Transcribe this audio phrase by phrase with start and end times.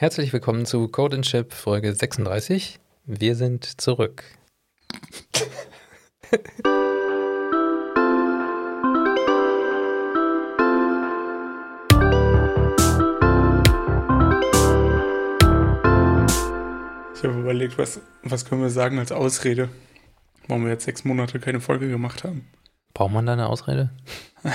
[0.00, 2.78] Herzlich willkommen zu Code and Chip Folge 36.
[3.04, 4.22] Wir sind zurück.
[17.12, 19.68] Ich habe überlegt, was, was können wir sagen als Ausrede,
[20.46, 22.46] warum wir jetzt sechs Monate keine Folge gemacht haben.
[22.94, 23.90] Braucht man da eine Ausrede?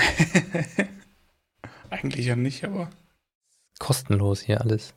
[1.90, 2.88] Eigentlich ja nicht, aber
[3.78, 4.94] Kostenlos hier alles.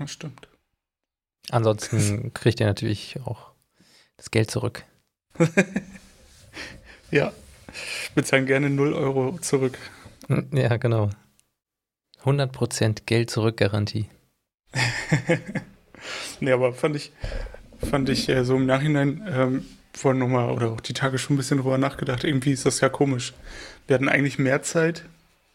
[0.00, 0.48] Das stimmt.
[1.50, 3.52] Ansonsten kriegt ihr natürlich auch
[4.16, 4.84] das Geld zurück.
[7.10, 7.32] Ja,
[8.14, 9.76] bezahlen gerne 0 Euro zurück.
[10.52, 11.10] Ja, genau.
[12.24, 14.06] 100% Geld zurück Garantie.
[16.40, 17.12] nee, aber fand ich,
[17.90, 21.38] fand ich äh, so im Nachhinein ähm, vorhin nochmal oder auch die Tage schon ein
[21.38, 22.22] bisschen drüber nachgedacht.
[22.22, 23.34] Irgendwie ist das ja komisch.
[23.88, 25.04] Wir hatten eigentlich mehr Zeit.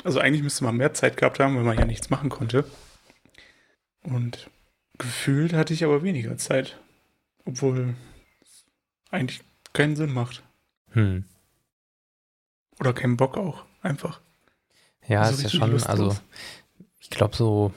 [0.04, 2.66] Also eigentlich müsste man mehr Zeit gehabt haben, weil man ja nichts machen konnte.
[4.06, 4.50] Und
[4.98, 6.80] gefühlt hatte ich aber weniger Zeit.
[7.46, 7.96] Obwohl
[8.42, 8.66] es
[9.12, 9.42] eigentlich
[9.74, 10.44] keinen Sinn macht.
[10.92, 11.26] Hm.
[12.80, 13.64] Oder keinen Bock auch.
[13.82, 14.20] Einfach.
[15.08, 15.90] Ja, Also ist ja schon, lustlos.
[15.90, 16.18] also
[17.00, 17.72] ich glaube so,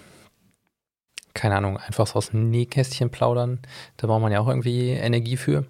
[1.35, 3.61] keine Ahnung, einfach so aus dem Nähkästchen plaudern,
[3.99, 5.67] da braucht man ja auch irgendwie Energie für.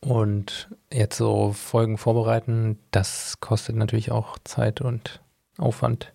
[0.00, 5.20] Und jetzt so Folgen vorbereiten, das kostet natürlich auch Zeit und
[5.58, 6.12] Aufwand.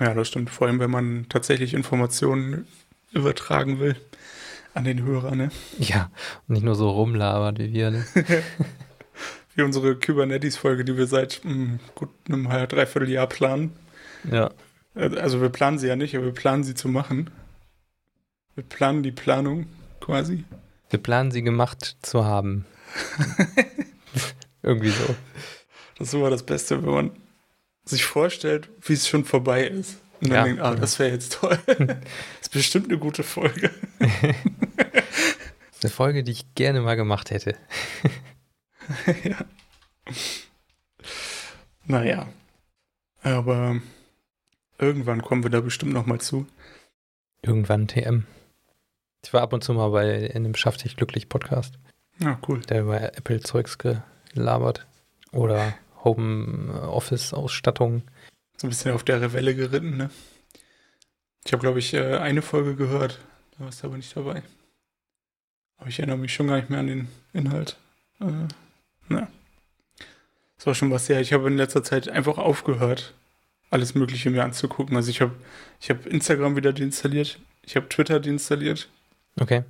[0.00, 0.50] Ja, das stimmt.
[0.50, 2.66] Vor allem, wenn man tatsächlich Informationen
[3.14, 3.96] übertragen will
[4.74, 5.50] an den Hörer, ne?
[5.78, 6.10] Ja,
[6.48, 7.90] und nicht nur so rumlabert wie wir.
[7.90, 8.04] Ne?
[9.56, 13.70] Wie unsere Kubernetes-Folge, die wir seit mm, gut einem halben, dreiviertel Jahr planen.
[14.28, 14.50] Ja.
[14.96, 17.30] Äh, Also wir planen sie ja nicht, aber wir planen sie zu machen.
[18.56, 19.66] Wir planen die Planung
[20.00, 20.44] quasi.
[20.90, 22.66] Wir planen sie gemacht zu haben.
[24.62, 25.14] Irgendwie so.
[25.98, 27.10] Das ist immer das Beste, wenn man
[27.84, 29.98] sich vorstellt, wie es schon vorbei ist.
[30.24, 30.80] Und dann Ja, denkt, ah, genau.
[30.80, 31.58] das wäre jetzt toll.
[31.66, 31.78] das
[32.40, 33.70] ist bestimmt eine gute Folge.
[35.82, 37.56] Eine Folge, die ich gerne mal gemacht hätte.
[39.22, 39.36] ja.
[41.84, 42.26] Naja.
[43.22, 43.76] Aber
[44.78, 46.46] irgendwann kommen wir da bestimmt noch mal zu.
[47.42, 48.26] Irgendwann TM.
[49.22, 51.74] Ich war ab und zu mal bei in einem Schaff dich glücklich Podcast,
[52.18, 52.60] Ja, cool.
[52.62, 54.86] der über Apple Zeugs gelabert
[55.32, 58.02] oder Home Office Ausstattung.
[58.56, 60.10] So ein bisschen auf der Welle geritten, ne?
[61.44, 63.20] Ich habe, glaube ich, äh, eine Folge gehört.
[63.58, 64.42] Da warst du aber nicht dabei.
[65.76, 67.76] Aber ich erinnere mich schon gar nicht mehr an den Inhalt.
[68.20, 68.48] Äh,
[69.08, 69.28] na.
[70.56, 71.20] Das war schon was her.
[71.20, 73.12] Ich habe in letzter Zeit einfach aufgehört,
[73.70, 74.96] alles Mögliche mir anzugucken.
[74.96, 75.34] Also ich habe
[75.80, 77.38] ich hab Instagram wieder deinstalliert.
[77.62, 78.88] Ich habe Twitter deinstalliert.
[79.38, 79.64] Okay.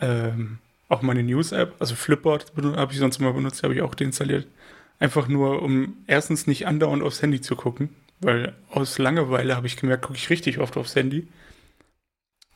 [0.00, 4.46] Ähm, auch meine News-App, also Flipboard habe ich sonst immer benutzt, habe ich auch deinstalliert.
[5.00, 7.88] Einfach nur, um erstens nicht andauernd aufs Handy zu gucken,
[8.20, 11.26] weil aus Langeweile habe ich gemerkt, gucke ich richtig oft aufs Handy.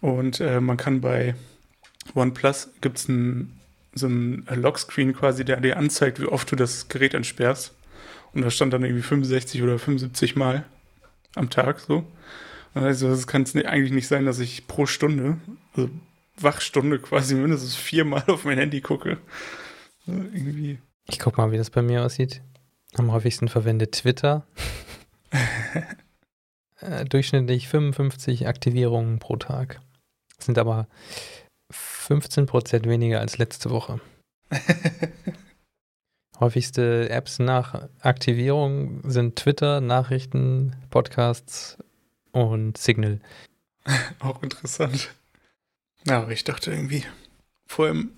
[0.00, 1.34] Und äh, man kann bei
[2.14, 3.04] OnePlus gibt es
[3.94, 7.74] so ein Lockscreen quasi, der dir anzeigt, wie oft du das Gerät entsperrst.
[8.34, 10.64] Und da stand dann irgendwie 65 oder 75 Mal
[11.34, 12.04] am Tag so.
[12.74, 15.38] Also es kann es eigentlich nicht sein, dass ich pro Stunde,
[15.74, 15.88] also
[16.36, 19.18] Wachstunde quasi mindestens viermal auf mein Handy gucke.
[20.06, 20.78] Also irgendwie.
[21.06, 22.42] Ich guck mal, wie das bei mir aussieht.
[22.94, 24.46] Am häufigsten verwendet Twitter.
[26.80, 29.80] äh, durchschnittlich 55 Aktivierungen pro Tag.
[30.36, 30.86] Das sind aber
[31.72, 34.00] 15% weniger als letzte Woche.
[36.40, 41.78] Häufigste Apps nach Aktivierung sind Twitter, Nachrichten, Podcasts
[42.32, 43.20] und Signal.
[44.18, 45.14] Auch interessant.
[46.06, 47.04] Ja, aber ich dachte irgendwie,
[47.66, 48.10] vor allem,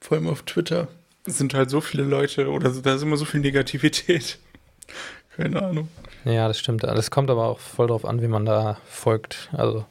[0.00, 0.88] vor allem auf Twitter
[1.28, 4.38] sind halt so viele Leute oder da ist immer so viel Negativität.
[5.36, 5.88] Keine Ahnung.
[6.24, 6.82] Ja, das stimmt.
[6.82, 9.50] Das kommt aber auch voll drauf an, wie man da folgt.
[9.52, 9.84] Also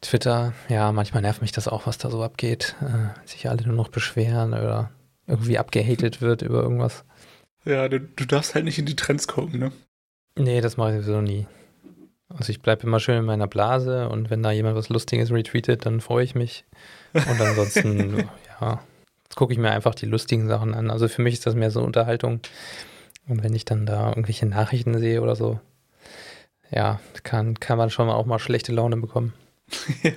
[0.00, 2.76] Twitter, ja, manchmal nervt mich das auch, was da so abgeht.
[2.80, 4.90] Äh, sich alle nur noch beschweren oder
[5.26, 7.04] irgendwie abgehatet wird über irgendwas.
[7.64, 9.72] Ja, du, du darfst halt nicht in die Trends gucken, ne?
[10.36, 11.46] Nee, das mache ich sowieso nie.
[12.28, 15.86] Also ich bleibe immer schön in meiner Blase und wenn da jemand was Lustiges retweetet,
[15.86, 16.64] dann freue ich mich.
[17.12, 18.18] Und ansonsten,
[18.60, 18.80] ja,
[19.34, 20.90] gucke ich mir einfach die lustigen Sachen an.
[20.90, 22.40] Also für mich ist das mehr so Unterhaltung.
[23.28, 25.60] Und wenn ich dann da irgendwelche Nachrichten sehe oder so,
[26.70, 29.32] ja, kann, kann man schon auch mal schlechte Laune bekommen.
[30.02, 30.12] ja.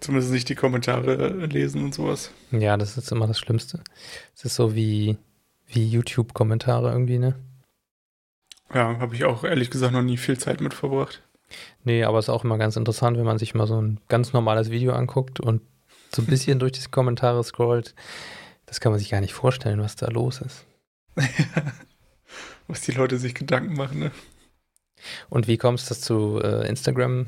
[0.00, 2.30] Zumindest nicht die Kommentare lesen und sowas.
[2.52, 3.82] Ja, das ist immer das Schlimmste.
[4.34, 5.16] Es ist so wie,
[5.66, 7.34] wie YouTube-Kommentare irgendwie, ne?
[8.72, 11.22] Ja, habe ich auch ehrlich gesagt noch nie viel Zeit mit verbracht.
[11.84, 14.32] Nee, aber es ist auch immer ganz interessant, wenn man sich mal so ein ganz
[14.32, 15.62] normales Video anguckt und
[16.14, 17.94] so ein bisschen durch die Kommentare scrollt.
[18.66, 20.64] Das kann man sich gar nicht vorstellen, was da los ist.
[22.68, 24.10] Was die Leute sich Gedanken machen, ne?
[25.28, 27.26] Und wie kommst du, dass du äh, Instagram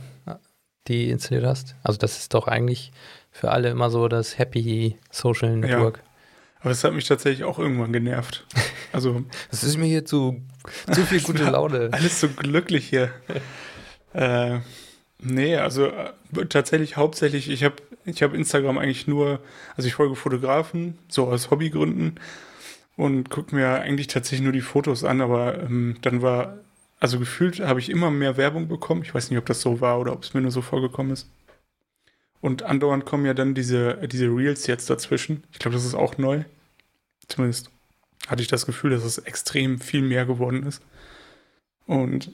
[0.88, 1.76] die installiert hast?
[1.82, 2.92] Also das ist doch eigentlich
[3.30, 5.98] für alle immer so das Happy Social Network.
[5.98, 6.02] Ja.
[6.60, 8.46] Aber es hat mich tatsächlich auch irgendwann genervt.
[8.92, 9.25] Also.
[9.50, 10.42] das ist mir hier zu,
[10.92, 11.90] zu viel gute Laune.
[11.92, 13.12] Alles so glücklich hier.
[14.12, 14.58] äh,
[15.20, 16.12] nee, also äh,
[16.48, 19.40] tatsächlich hauptsächlich, ich habe ich hab Instagram eigentlich nur,
[19.76, 22.18] also ich folge Fotografen, so aus Hobbygründen
[22.96, 26.58] und gucke mir eigentlich tatsächlich nur die Fotos an, aber ähm, dann war,
[27.00, 29.02] also gefühlt habe ich immer mehr Werbung bekommen.
[29.02, 31.28] Ich weiß nicht, ob das so war oder ob es mir nur so vorgekommen ist.
[32.40, 35.44] Und andauernd kommen ja dann diese, diese Reels jetzt dazwischen.
[35.52, 36.44] Ich glaube, das ist auch neu.
[37.28, 37.70] Zumindest
[38.26, 40.82] hatte ich das Gefühl, dass es extrem viel mehr geworden ist.
[41.86, 42.32] Und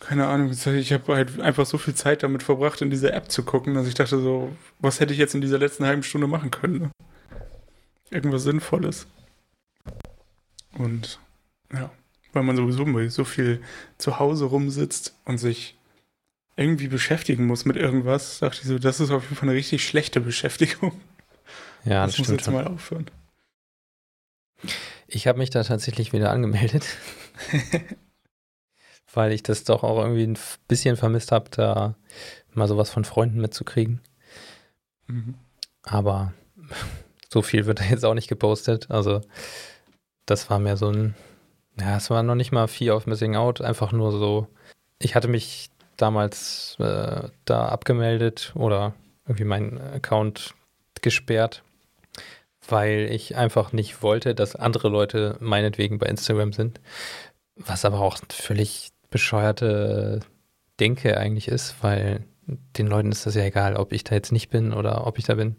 [0.00, 3.44] keine Ahnung, ich habe halt einfach so viel Zeit damit verbracht, in diese App zu
[3.44, 6.50] gucken, dass ich dachte so, was hätte ich jetzt in dieser letzten halben Stunde machen
[6.50, 6.78] können?
[6.80, 6.90] Ne?
[8.10, 9.06] Irgendwas Sinnvolles.
[10.72, 11.20] Und
[11.72, 11.90] ja,
[12.32, 13.62] weil man sowieso so viel
[13.98, 15.76] zu Hause rumsitzt und sich
[16.56, 19.86] irgendwie beschäftigen muss mit irgendwas, dachte ich so, das ist auf jeden Fall eine richtig
[19.86, 20.92] schlechte Beschäftigung.
[21.84, 22.54] Ja, das, das muss jetzt schon.
[22.54, 23.06] mal aufhören.
[25.06, 26.84] Ich habe mich da tatsächlich wieder angemeldet,
[29.12, 31.94] weil ich das doch auch irgendwie ein bisschen vermisst habe, da
[32.52, 34.00] mal sowas von Freunden mitzukriegen.
[35.06, 35.34] Mhm.
[35.82, 36.32] Aber
[37.32, 38.90] so viel wird da jetzt auch nicht gepostet.
[38.90, 39.20] Also
[40.26, 41.14] das war mehr so ein,
[41.78, 44.46] ja, es war noch nicht mal Fear of Missing Out, einfach nur so,
[44.98, 48.94] ich hatte mich damals äh, da abgemeldet oder
[49.26, 50.54] irgendwie meinen Account
[51.02, 51.62] gesperrt,
[52.68, 56.80] weil ich einfach nicht wollte, dass andere Leute meinetwegen bei Instagram sind.
[57.56, 60.20] Was aber auch völlig bescheuerte
[60.78, 64.50] Denke eigentlich ist, weil den Leuten ist das ja egal, ob ich da jetzt nicht
[64.50, 65.56] bin oder ob ich da bin.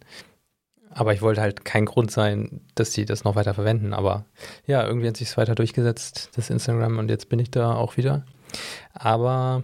[0.93, 3.93] Aber ich wollte halt kein Grund sein, dass sie das noch weiter verwenden.
[3.93, 4.25] Aber
[4.65, 7.95] ja, irgendwie hat sich es weiter durchgesetzt, das Instagram, und jetzt bin ich da auch
[7.95, 8.25] wieder.
[8.93, 9.63] Aber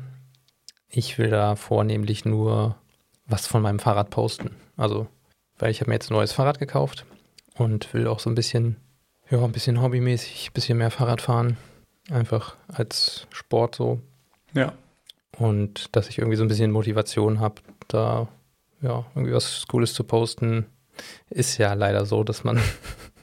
[0.87, 2.77] ich will da vornehmlich nur
[3.25, 4.51] was von meinem Fahrrad posten.
[4.77, 5.07] Also,
[5.59, 7.05] weil ich habe mir jetzt ein neues Fahrrad gekauft
[7.55, 8.77] und will auch so ein bisschen,
[9.29, 11.57] ja, ein bisschen hobbymäßig, ein bisschen mehr Fahrrad fahren.
[12.09, 13.99] Einfach als Sport so.
[14.53, 14.73] Ja.
[15.37, 18.27] Und dass ich irgendwie so ein bisschen Motivation habe, da
[18.81, 20.65] ja, irgendwie was Cooles zu posten.
[21.29, 22.59] Ist ja leider so, dass man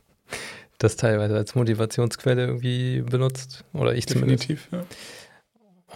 [0.79, 3.65] das teilweise als Motivationsquelle irgendwie benutzt.
[3.73, 4.97] Oder ich Definitiv, zumindest.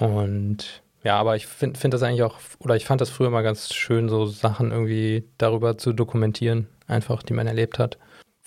[0.01, 0.07] Ja.
[0.07, 3.43] Und ja, aber ich finde find das eigentlich auch, oder ich fand das früher mal
[3.43, 7.99] ganz schön, so Sachen irgendwie darüber zu dokumentieren, einfach, die man erlebt hat.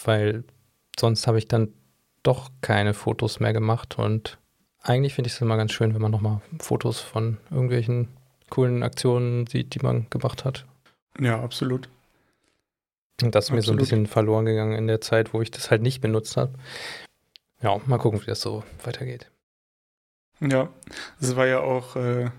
[0.03, 0.43] Weil
[0.99, 1.73] sonst habe ich dann
[2.23, 4.37] doch keine Fotos mehr gemacht und
[4.81, 8.09] eigentlich finde ich es immer ganz schön, wenn man nochmal Fotos von irgendwelchen
[8.49, 10.65] coolen Aktionen sieht, die man gemacht hat.
[11.19, 11.89] Ja, absolut.
[13.21, 13.55] Und das ist absolut.
[13.57, 16.37] mir so ein bisschen verloren gegangen in der Zeit, wo ich das halt nicht benutzt
[16.37, 16.53] habe.
[17.61, 19.29] Ja, mal gucken, wie das so weitergeht.
[20.39, 20.69] Ja,
[21.19, 22.31] das war ja auch, äh,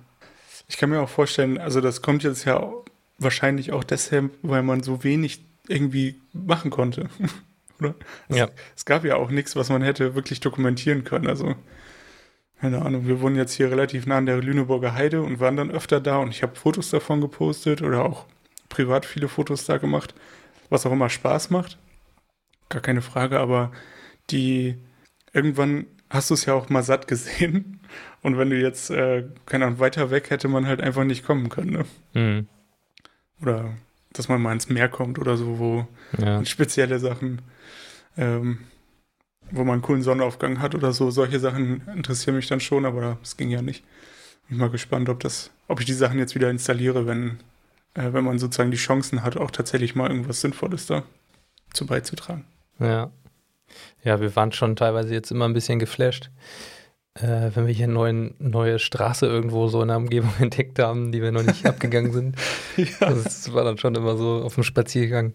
[0.66, 2.72] ich kann mir auch vorstellen, also das kommt jetzt ja
[3.18, 7.08] wahrscheinlich auch deshalb, weil man so wenig irgendwie machen konnte.
[7.78, 7.94] Oder?
[8.28, 8.44] Ja.
[8.44, 11.26] Es, es, gab ja auch nichts, was man hätte wirklich dokumentieren können.
[11.26, 11.54] Also,
[12.60, 15.70] keine Ahnung, wir wohnen jetzt hier relativ nah an der Lüneburger Heide und waren dann
[15.70, 18.26] öfter da und ich habe Fotos davon gepostet oder auch
[18.68, 20.14] privat viele Fotos da gemacht,
[20.70, 21.78] was auch immer Spaß macht.
[22.68, 23.72] Gar keine Frage, aber
[24.30, 24.76] die
[25.32, 27.80] irgendwann hast du es ja auch mal satt gesehen.
[28.22, 31.48] Und wenn du jetzt, äh, keine Ahnung, weiter weg hätte man halt einfach nicht kommen
[31.48, 31.72] können.
[31.72, 31.84] Ne?
[32.14, 32.48] Mhm.
[33.40, 33.74] Oder
[34.12, 36.44] dass man mal ins Meer kommt oder so, wo ja.
[36.44, 37.42] spezielle Sachen,
[38.16, 38.58] ähm,
[39.50, 41.10] wo man einen coolen Sonnenaufgang hat oder so.
[41.10, 43.84] Solche Sachen interessieren mich dann schon, aber es ging ja nicht.
[44.48, 47.38] Bin mal gespannt, ob das, ob ich die Sachen jetzt wieder installiere, wenn,
[47.94, 51.04] äh, wenn man sozusagen die Chancen hat, auch tatsächlich mal irgendwas Sinnvolles da
[51.72, 52.44] zu beizutragen.
[52.78, 53.10] Ja.
[54.04, 56.30] Ja, wir waren schon teilweise jetzt immer ein bisschen geflasht,
[57.14, 61.22] äh, wenn wir hier eine neue Straße irgendwo so in der Umgebung entdeckt haben, die
[61.22, 62.36] wir noch nicht abgegangen sind.
[62.76, 63.10] ja.
[63.10, 65.34] Das war dann schon immer so auf dem Spaziergang.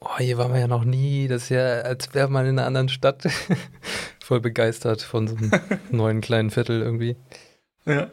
[0.00, 1.28] Oh, hier waren wir ja noch nie.
[1.28, 3.26] Das ist ja, als wäre man in einer anderen Stadt.
[4.22, 5.50] Voll begeistert von so einem
[5.90, 7.16] neuen kleinen Viertel irgendwie.
[7.84, 8.10] Ja.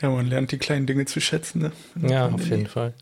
[0.00, 1.72] Ja, man lernt die kleinen Dinge zu schätzen, ne?
[2.08, 2.94] Ja, auf jeden Fall.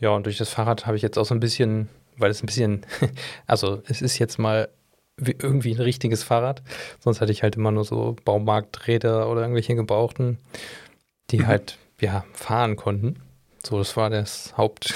[0.00, 2.46] Ja, und durch das Fahrrad habe ich jetzt auch so ein bisschen weil es ein
[2.46, 2.84] bisschen,
[3.46, 4.68] also es ist jetzt mal
[5.18, 6.62] irgendwie ein richtiges Fahrrad.
[7.00, 10.38] Sonst hatte ich halt immer nur so Baumarkträder oder irgendwelche Gebrauchten,
[11.30, 11.46] die mhm.
[11.46, 13.16] halt, ja, fahren konnten.
[13.66, 14.94] So, das war das Haupt,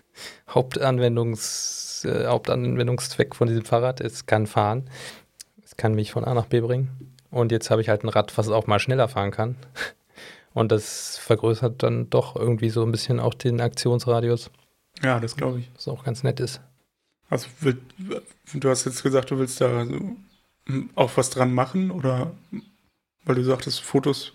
[0.48, 4.00] Hauptanwendungs, äh, Hauptanwendungszweck von diesem Fahrrad.
[4.00, 4.88] Es kann fahren.
[5.64, 7.16] Es kann mich von A nach B bringen.
[7.32, 9.56] Und jetzt habe ich halt ein Rad, was auch mal schneller fahren kann.
[10.54, 14.52] Und das vergrößert dann doch irgendwie so ein bisschen auch den Aktionsradius.
[15.02, 15.70] Ja, das glaube ich.
[15.74, 16.60] Was auch ganz nett ist.
[17.28, 17.48] Also,
[18.54, 20.16] du hast jetzt gesagt, du willst da so
[20.94, 22.30] auch was dran machen oder
[23.24, 24.30] weil du sagtest, Fotos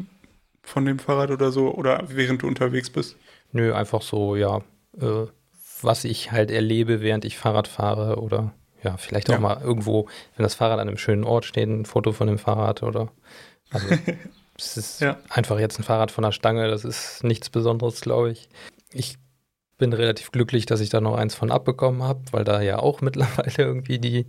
[0.62, 3.15] von dem Fahrrad oder so oder während du unterwegs bist?
[3.51, 4.62] Nö, einfach so, ja,
[5.00, 5.25] äh,
[5.82, 9.39] was ich halt erlebe, während ich Fahrrad fahre oder ja, vielleicht auch ja.
[9.39, 12.84] mal irgendwo, wenn das Fahrrad an einem schönen Ort steht, ein Foto von dem Fahrrad
[12.84, 13.10] oder
[13.70, 13.88] also
[14.58, 15.18] es ist ja.
[15.30, 18.50] einfach jetzt ein Fahrrad von der Stange, das ist nichts Besonderes, glaube ich.
[18.92, 19.18] Ich
[19.77, 23.01] bin relativ glücklich, dass ich da noch eins von abbekommen habe, weil da ja auch
[23.01, 24.27] mittlerweile irgendwie die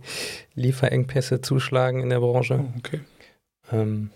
[0.55, 2.59] Lieferengpässe zuschlagen in der Branche.
[2.63, 3.01] Oh, okay.
[3.71, 4.11] Ähm,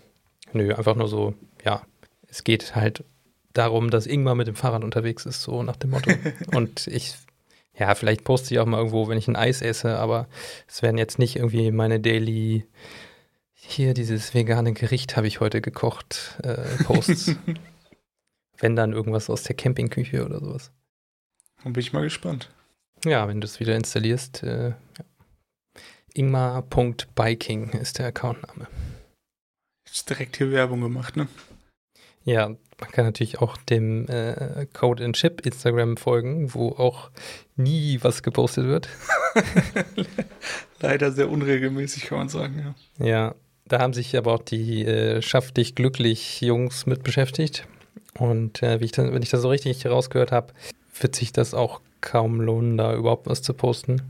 [0.52, 1.34] nö, einfach nur so,
[1.64, 1.82] ja,
[2.28, 3.04] es geht halt
[3.54, 6.10] darum, dass Ingmar mit dem Fahrrad unterwegs ist, so nach dem Motto.
[6.54, 7.14] Und ich,
[7.78, 10.28] ja, vielleicht poste ich auch mal irgendwo, wenn ich ein Eis esse, aber
[10.68, 12.66] es werden jetzt nicht irgendwie meine Daily,
[13.54, 17.36] hier dieses vegane Gericht habe ich heute gekocht, äh, Posts.
[18.58, 20.70] wenn dann irgendwas aus der Campingküche oder sowas.
[21.62, 22.50] Dann bin ich mal gespannt.
[23.04, 24.76] Ja, wenn du es wieder installierst, äh, ja.
[26.14, 28.68] Ingmar.biking ist der Accountname.
[29.86, 31.28] Jetzt direkt hier Werbung gemacht, ne?
[32.24, 37.10] Ja, man kann natürlich auch dem äh, Code and Chip Instagram folgen, wo auch
[37.56, 38.88] nie was gepostet wird.
[40.80, 43.06] Leider sehr unregelmäßig, kann man sagen, ja.
[43.06, 43.34] Ja,
[43.66, 47.66] da haben sich aber auch die äh, Schaff dich glücklich Jungs mit beschäftigt.
[48.18, 50.52] Und äh, ich dann, wenn ich das so richtig rausgehört habe,
[51.00, 54.02] wird sich das auch kaum lohnen, da überhaupt was zu posten.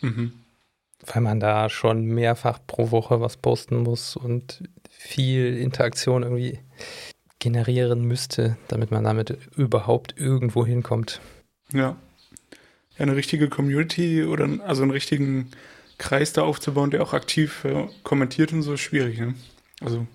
[0.00, 0.32] Mhm.
[1.06, 6.58] Weil man da schon mehrfach pro Woche was posten muss und viel Interaktion irgendwie
[7.38, 11.20] generieren müsste, damit man damit überhaupt irgendwo hinkommt.
[11.72, 11.96] Ja.
[12.98, 15.50] Eine richtige Community oder also einen richtigen
[15.98, 19.18] Kreis da aufzubauen, der auch aktiv äh, kommentiert und so, ist schwierig.
[19.18, 19.34] Ne?
[19.80, 20.06] Also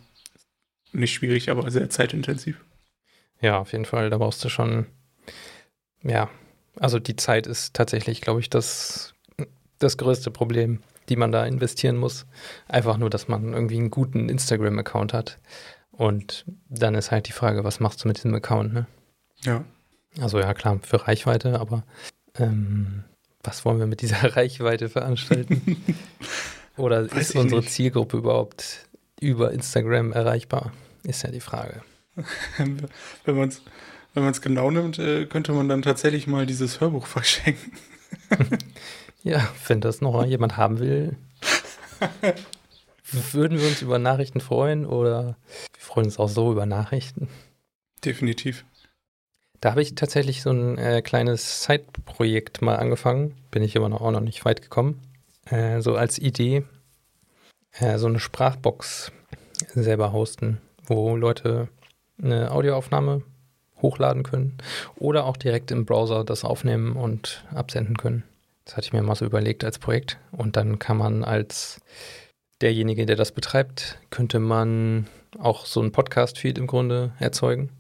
[0.92, 2.64] nicht schwierig, aber sehr zeitintensiv.
[3.42, 4.10] Ja, auf jeden Fall.
[4.10, 4.86] Da brauchst du schon
[6.04, 6.30] ja,
[6.80, 9.14] also die Zeit ist tatsächlich, glaube ich, das,
[9.80, 12.26] das größte Problem, die man da investieren muss.
[12.68, 15.40] Einfach nur, dass man irgendwie einen guten Instagram-Account hat.
[15.96, 18.88] Und dann ist halt die Frage, was machst du mit diesem Account, ne?
[19.42, 19.64] Ja.
[20.20, 21.84] Also ja, klar, für Reichweite, aber
[22.38, 23.04] ähm,
[23.44, 25.84] was wollen wir mit dieser Reichweite veranstalten?
[26.78, 27.72] Oder Weiß ist unsere nicht.
[27.72, 28.88] Zielgruppe überhaupt
[29.20, 30.72] über Instagram erreichbar?
[31.04, 31.82] Ist ja die Frage.
[32.58, 33.62] Wenn man es
[34.14, 37.72] wenn genau nimmt, äh, könnte man dann tatsächlich mal dieses Hörbuch verschenken.
[39.24, 41.18] ja, wenn das noch jemand haben will.
[43.12, 45.38] Würden wir uns über Nachrichten freuen oder
[45.74, 47.28] wir freuen uns auch so über Nachrichten?
[48.04, 48.66] Definitiv.
[49.60, 53.36] Da habe ich tatsächlich so ein äh, kleines Side-Projekt mal angefangen.
[53.52, 55.02] Bin ich aber noch, auch noch nicht weit gekommen.
[55.46, 56.64] Äh, so als Idee,
[57.80, 59.12] äh, so eine Sprachbox
[59.74, 61.70] selber hosten, wo Leute
[62.22, 63.24] eine Audioaufnahme
[63.82, 64.58] hochladen können
[64.96, 68.24] oder auch direkt im Browser das aufnehmen und absenden können.
[68.66, 70.18] Das hatte ich mir mal so überlegt als Projekt.
[70.32, 71.82] Und dann kann man als
[72.62, 75.08] derjenige, der das betreibt, könnte man
[75.40, 77.72] auch so einen Podcast-Feed im Grunde erzeugen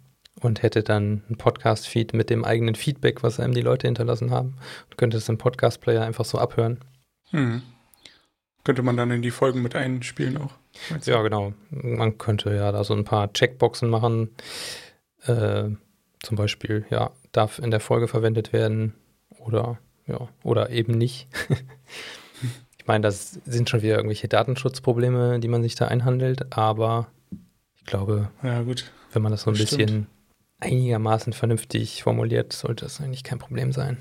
[0.41, 4.55] und hätte dann einen Podcast-Feed mit dem eigenen Feedback, was einem die Leute hinterlassen haben
[4.89, 6.79] und könnte es im Podcast-Player einfach so abhören.
[7.29, 7.61] Hm.
[8.63, 10.53] Könnte man dann in die Folgen mit einspielen auch?
[11.05, 11.53] Ja, genau.
[11.69, 14.29] Man könnte ja da so ein paar Checkboxen machen.
[15.25, 15.69] Äh,
[16.21, 18.93] zum Beispiel, ja, darf in der Folge verwendet werden
[19.37, 21.27] oder ja, oder eben nicht.
[22.83, 27.07] ich meine, das sind schon wieder irgendwelche Datenschutzprobleme, die man sich da einhandelt, aber
[27.77, 28.91] ich glaube, ja, gut.
[29.13, 30.07] wenn man das so ein das bisschen
[30.59, 33.95] einigermaßen vernünftig formuliert, sollte das eigentlich kein Problem sein.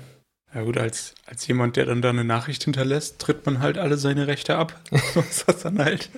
[0.53, 3.97] Ja gut, als, als jemand, der dann da eine Nachricht hinterlässt, tritt man halt alle
[3.97, 4.77] seine Rechte ab.
[5.13, 6.09] Was das dann halt.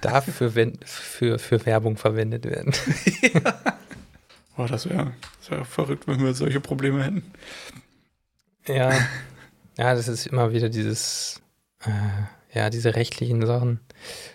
[0.00, 2.72] Darf für, für, für Werbung verwendet werden.
[3.22, 3.54] ja.
[4.56, 5.12] Oh, das wäre
[5.48, 7.22] wär verrückt, wenn wir solche Probleme hätten.
[8.66, 8.90] Ja,
[9.78, 11.40] ja, das ist immer wieder dieses,
[11.84, 13.80] äh, ja, diese rechtlichen Sachen.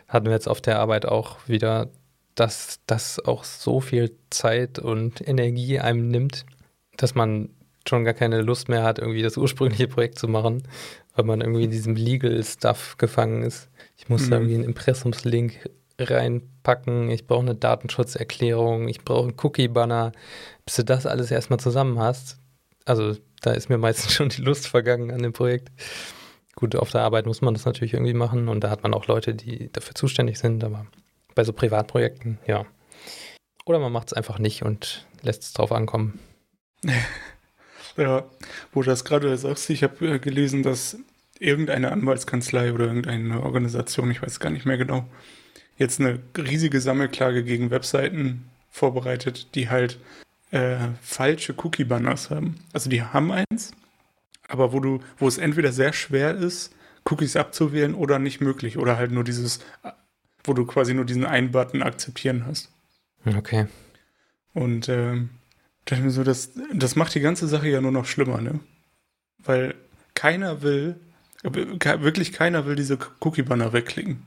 [0.08, 1.90] Hatten wir jetzt auf der Arbeit auch wieder,
[2.36, 6.46] dass das auch so viel Zeit und Energie einem nimmt,
[6.98, 7.50] dass man
[7.88, 10.64] schon gar keine Lust mehr hat, irgendwie das ursprüngliche Projekt zu machen,
[11.16, 13.70] weil man irgendwie in diesem Legal-Stuff gefangen ist.
[13.98, 14.30] Ich muss mhm.
[14.30, 15.70] da irgendwie einen Impressumslink
[16.00, 20.12] reinpacken, ich brauche eine Datenschutzerklärung, ich brauche einen Cookie-Banner,
[20.66, 22.38] bis du das alles erstmal zusammen hast.
[22.86, 25.70] Also da ist mir meistens schon die Lust vergangen an dem Projekt.
[26.56, 29.08] Gut, auf der Arbeit muss man das natürlich irgendwie machen und da hat man auch
[29.08, 30.86] Leute, die dafür zuständig sind, aber
[31.36, 32.66] bei so Privatprojekten, ja.
[33.66, 36.20] Oder man macht es einfach nicht und lässt es drauf ankommen.
[37.98, 38.26] ja,
[38.72, 40.98] wo du das gerade sagst, ich habe äh, gelesen, dass
[41.40, 45.06] irgendeine Anwaltskanzlei oder irgendeine Organisation, ich weiß gar nicht mehr genau,
[45.78, 49.98] jetzt eine riesige Sammelklage gegen Webseiten vorbereitet, die halt
[50.52, 52.60] äh, falsche Cookie-Banners haben.
[52.74, 53.74] Also die haben eins,
[54.54, 56.74] aber wo du, wo es entweder sehr schwer ist,
[57.10, 58.78] Cookies abzuwählen oder nicht möglich.
[58.78, 59.60] Oder halt nur dieses,
[60.44, 62.70] wo du quasi nur diesen einen Button akzeptieren hast.
[63.26, 63.66] Okay.
[64.54, 65.32] Und ähm,
[66.08, 68.60] so, das, das macht die ganze Sache ja nur noch schlimmer, ne?
[69.40, 69.74] Weil
[70.14, 70.96] keiner will,
[71.42, 74.22] wirklich keiner will diese Cookie-Banner wegklicken.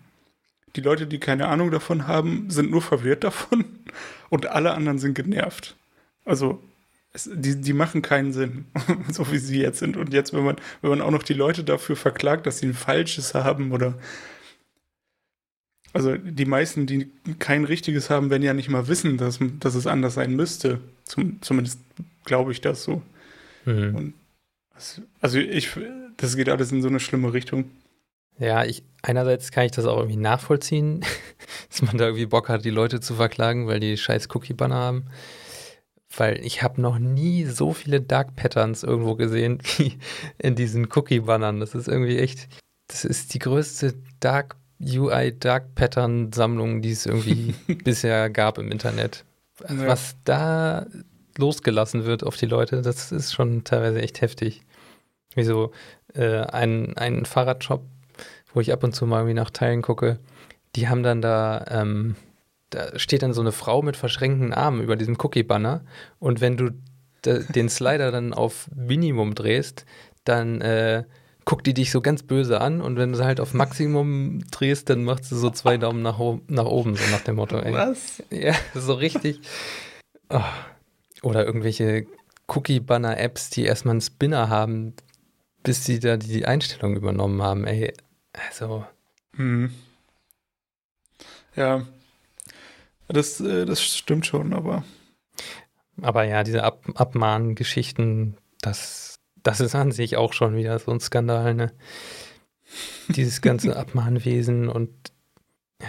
[0.74, 3.64] Die Leute, die keine Ahnung davon haben, sind nur verwirrt davon
[4.28, 5.76] und alle anderen sind genervt.
[6.24, 6.60] Also
[7.16, 8.66] es, die, die machen keinen Sinn,
[9.10, 9.96] so wie sie jetzt sind.
[9.96, 12.74] Und jetzt, wenn man, wenn man auch noch die Leute dafür verklagt, dass sie ein
[12.74, 13.94] falsches haben oder
[15.92, 19.86] also die meisten, die kein richtiges haben, werden ja nicht mal wissen, dass, dass es
[19.86, 20.80] anders sein müsste.
[21.04, 21.80] Zum, zumindest
[22.26, 23.00] glaube ich das so.
[23.64, 23.94] Mhm.
[23.94, 24.14] Und
[25.22, 25.70] also ich,
[26.18, 27.70] das geht alles in so eine schlimme Richtung.
[28.38, 31.02] Ja, ich, einerseits kann ich das auch irgendwie nachvollziehen,
[31.70, 35.06] dass man da irgendwie Bock hat, die Leute zu verklagen, weil die scheiß Cookie-Banner haben.
[36.16, 39.98] Weil ich habe noch nie so viele Dark Patterns irgendwo gesehen wie
[40.38, 41.60] in diesen Cookie-Bannern.
[41.60, 42.48] Das ist irgendwie echt,
[42.88, 47.54] das ist die größte Dark UI Dark Pattern Sammlung, die es irgendwie
[47.84, 49.24] bisher gab im Internet.
[49.64, 49.88] Also ja.
[49.88, 50.86] Was da
[51.38, 54.62] losgelassen wird auf die Leute, das ist schon teilweise echt heftig.
[55.34, 55.72] Wie so
[56.14, 57.82] äh, ein, ein Fahrradshop,
[58.52, 60.18] wo ich ab und zu mal irgendwie nach Teilen gucke,
[60.76, 62.16] die haben dann da, ähm,
[62.70, 65.84] da steht dann so eine Frau mit verschränkten Armen über diesem Cookie-Banner
[66.18, 66.70] und wenn du
[67.24, 69.84] den Slider dann auf Minimum drehst,
[70.24, 71.04] dann äh,
[71.44, 75.04] guckt die dich so ganz böse an und wenn du halt auf Maximum drehst, dann
[75.04, 76.18] macht sie so zwei Daumen nach,
[76.48, 77.58] nach oben, so nach dem Motto.
[77.58, 77.72] Ey.
[77.72, 78.22] Was?
[78.30, 79.40] Ja, so richtig.
[80.28, 80.40] Oh.
[81.22, 82.06] Oder irgendwelche
[82.48, 84.94] Cookie-Banner-Apps, die erstmal einen Spinner haben,
[85.62, 87.64] bis sie da die Einstellung übernommen haben.
[87.64, 87.92] Ey,
[88.32, 88.84] also.
[89.36, 89.72] Hm.
[91.54, 91.86] Ja,
[93.08, 94.84] das, äh, das stimmt schon, aber.
[96.02, 101.00] Aber ja, diese Ab Abmahngeschichten, das das ist an sich auch schon wieder so ein
[101.00, 101.72] Skandal, ne?
[103.08, 104.90] Dieses ganze Abmahnwesen und
[105.80, 105.88] ja,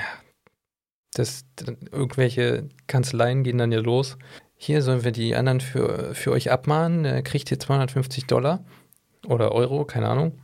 [1.13, 1.45] das,
[1.91, 4.17] irgendwelche Kanzleien gehen dann ja los.
[4.55, 8.63] Hier sollen wir die anderen für, für euch abmahnen, kriegt ihr 250 Dollar
[9.25, 10.39] oder Euro, keine Ahnung.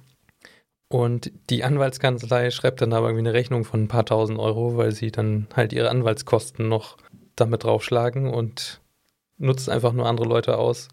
[0.93, 4.91] Und die Anwaltskanzlei schreibt dann aber irgendwie eine Rechnung von ein paar tausend Euro, weil
[4.91, 6.97] sie dann halt ihre Anwaltskosten noch
[7.35, 8.79] damit draufschlagen und
[9.39, 10.89] nutzt einfach nur andere Leute aus,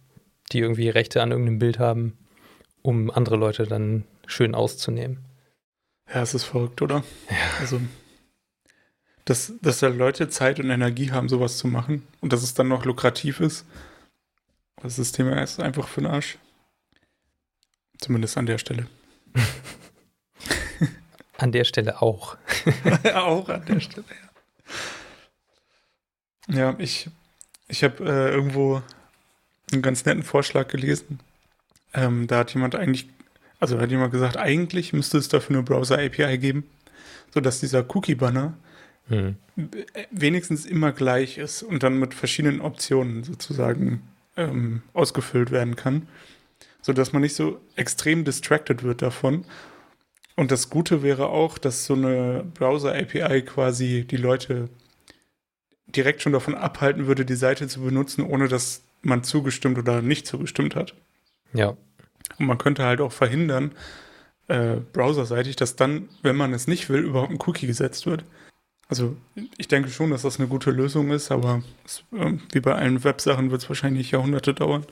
[0.52, 2.16] die irgendwie Rechte an irgendeinem Bild haben,
[2.80, 5.18] um andere Leute dann schön auszunehmen.
[6.08, 7.04] Ja, es ist verrückt, oder?
[7.28, 7.36] Ja.
[7.60, 7.78] Also,
[9.26, 12.68] dass, dass da Leute Zeit und Energie haben, sowas zu machen und dass es dann
[12.68, 13.66] noch lukrativ ist.
[14.80, 16.38] Das System ist einfach für den Arsch.
[17.98, 18.86] Zumindest an der Stelle.
[21.40, 22.36] an der Stelle auch.
[23.14, 24.30] auch an der Stelle, ja.
[26.48, 27.08] Ja, ich,
[27.68, 28.82] ich habe äh, irgendwo
[29.72, 31.20] einen ganz netten Vorschlag gelesen.
[31.94, 33.08] Ähm, da hat jemand eigentlich,
[33.60, 36.64] also hat jemand gesagt, eigentlich müsste es dafür eine Browser-API geben,
[37.32, 38.54] sodass dieser Cookie-Banner
[39.08, 39.36] hm.
[40.10, 44.02] wenigstens immer gleich ist und dann mit verschiedenen Optionen sozusagen
[44.36, 46.08] ähm, ausgefüllt werden kann,
[46.82, 49.44] sodass man nicht so extrem distracted wird davon.
[50.40, 54.70] Und das Gute wäre auch, dass so eine Browser-API quasi die Leute
[55.86, 60.26] direkt schon davon abhalten würde, die Seite zu benutzen, ohne dass man zugestimmt oder nicht
[60.26, 60.94] zugestimmt hat.
[61.52, 61.76] Ja.
[62.38, 63.72] Und man könnte halt auch verhindern,
[64.48, 68.24] äh, browserseitig, dass dann, wenn man es nicht will, überhaupt ein Cookie gesetzt wird.
[68.88, 69.18] Also
[69.58, 73.04] ich denke schon, dass das eine gute Lösung ist, aber es, äh, wie bei allen
[73.04, 74.86] Websachen wird es wahrscheinlich Jahrhunderte dauern.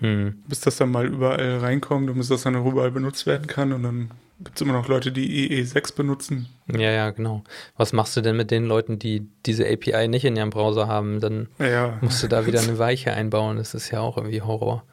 [0.00, 0.42] Hm.
[0.46, 3.72] Bis das dann mal überall reinkommt und bis das dann auch überall benutzt werden kann
[3.72, 6.48] und dann gibt es immer noch Leute, die EE6 benutzen.
[6.66, 7.42] Ja, ja, genau.
[7.76, 11.20] Was machst du denn mit den Leuten, die diese API nicht in ihrem Browser haben?
[11.20, 11.98] Dann ja.
[12.00, 13.56] musst du da wieder eine Weiche einbauen.
[13.56, 14.84] Das ist ja auch irgendwie Horror.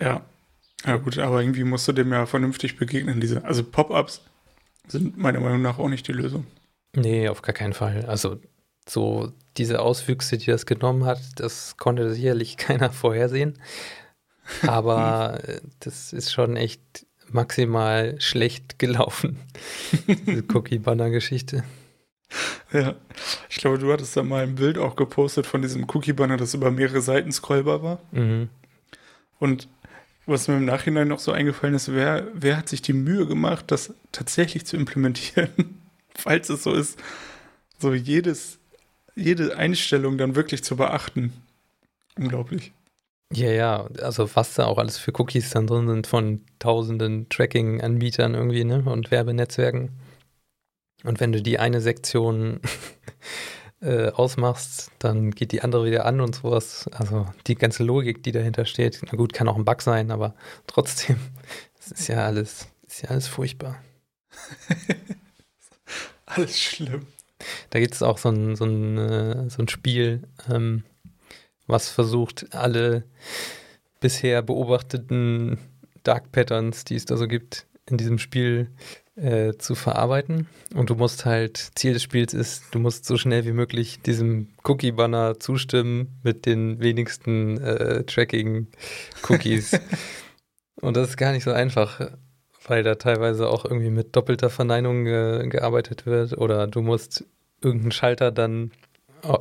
[0.00, 0.22] Ja.
[0.84, 3.20] Ja, gut, aber irgendwie musst du dem ja vernünftig begegnen.
[3.20, 4.22] Diese, also Pop-ups
[4.88, 6.46] sind meiner Meinung nach auch nicht die Lösung.
[6.94, 8.04] Nee, auf gar keinen Fall.
[8.06, 8.40] Also
[8.88, 13.58] so diese Auswüchse, die das genommen hat, das konnte sicherlich keiner vorhersehen.
[14.66, 15.40] Aber
[15.80, 19.38] das ist schon echt maximal schlecht gelaufen,
[20.06, 21.64] diese Cookie-Banner-Geschichte.
[22.72, 22.94] Ja,
[23.50, 26.70] ich glaube, du hattest da mal ein Bild auch gepostet von diesem Cookie-Banner, das über
[26.70, 27.98] mehrere Seiten scrollbar war.
[28.12, 28.48] Mhm.
[29.38, 29.68] Und
[30.24, 33.66] was mir im Nachhinein noch so eingefallen ist, wer, wer hat sich die Mühe gemacht,
[33.68, 35.50] das tatsächlich zu implementieren,
[36.14, 36.98] falls es so ist,
[37.78, 38.58] so jedes,
[39.14, 41.32] jede Einstellung dann wirklich zu beachten.
[42.16, 42.72] Unglaublich.
[43.34, 48.34] Ja, ja, also was da auch alles für Cookies dann drin sind von tausenden Tracking-Anbietern
[48.34, 48.82] irgendwie, ne?
[48.84, 49.90] Und Werbenetzwerken.
[51.04, 52.60] Und wenn du die eine Sektion
[53.80, 56.88] äh, ausmachst, dann geht die andere wieder an und sowas.
[56.92, 60.34] Also die ganze Logik, die dahinter steht, na gut, kann auch ein Bug sein, aber
[60.66, 61.16] trotzdem,
[61.80, 63.82] es ist ja alles, ist ja alles furchtbar.
[66.26, 67.06] alles schlimm.
[67.70, 70.84] Da gibt es auch so ein, so ein, äh, so ein Spiel, ähm,
[71.66, 73.04] was versucht, alle
[74.00, 75.58] bisher beobachteten
[76.02, 78.70] Dark Patterns, die es da so gibt, in diesem Spiel
[79.16, 80.48] äh, zu verarbeiten.
[80.74, 84.48] Und du musst halt, Ziel des Spiels ist, du musst so schnell wie möglich diesem
[84.64, 89.78] Cookie-Banner zustimmen mit den wenigsten äh, Tracking-Cookies.
[90.80, 92.00] Und das ist gar nicht so einfach,
[92.66, 96.36] weil da teilweise auch irgendwie mit doppelter Verneinung äh, gearbeitet wird.
[96.38, 97.24] Oder du musst
[97.60, 98.72] irgendeinen Schalter dann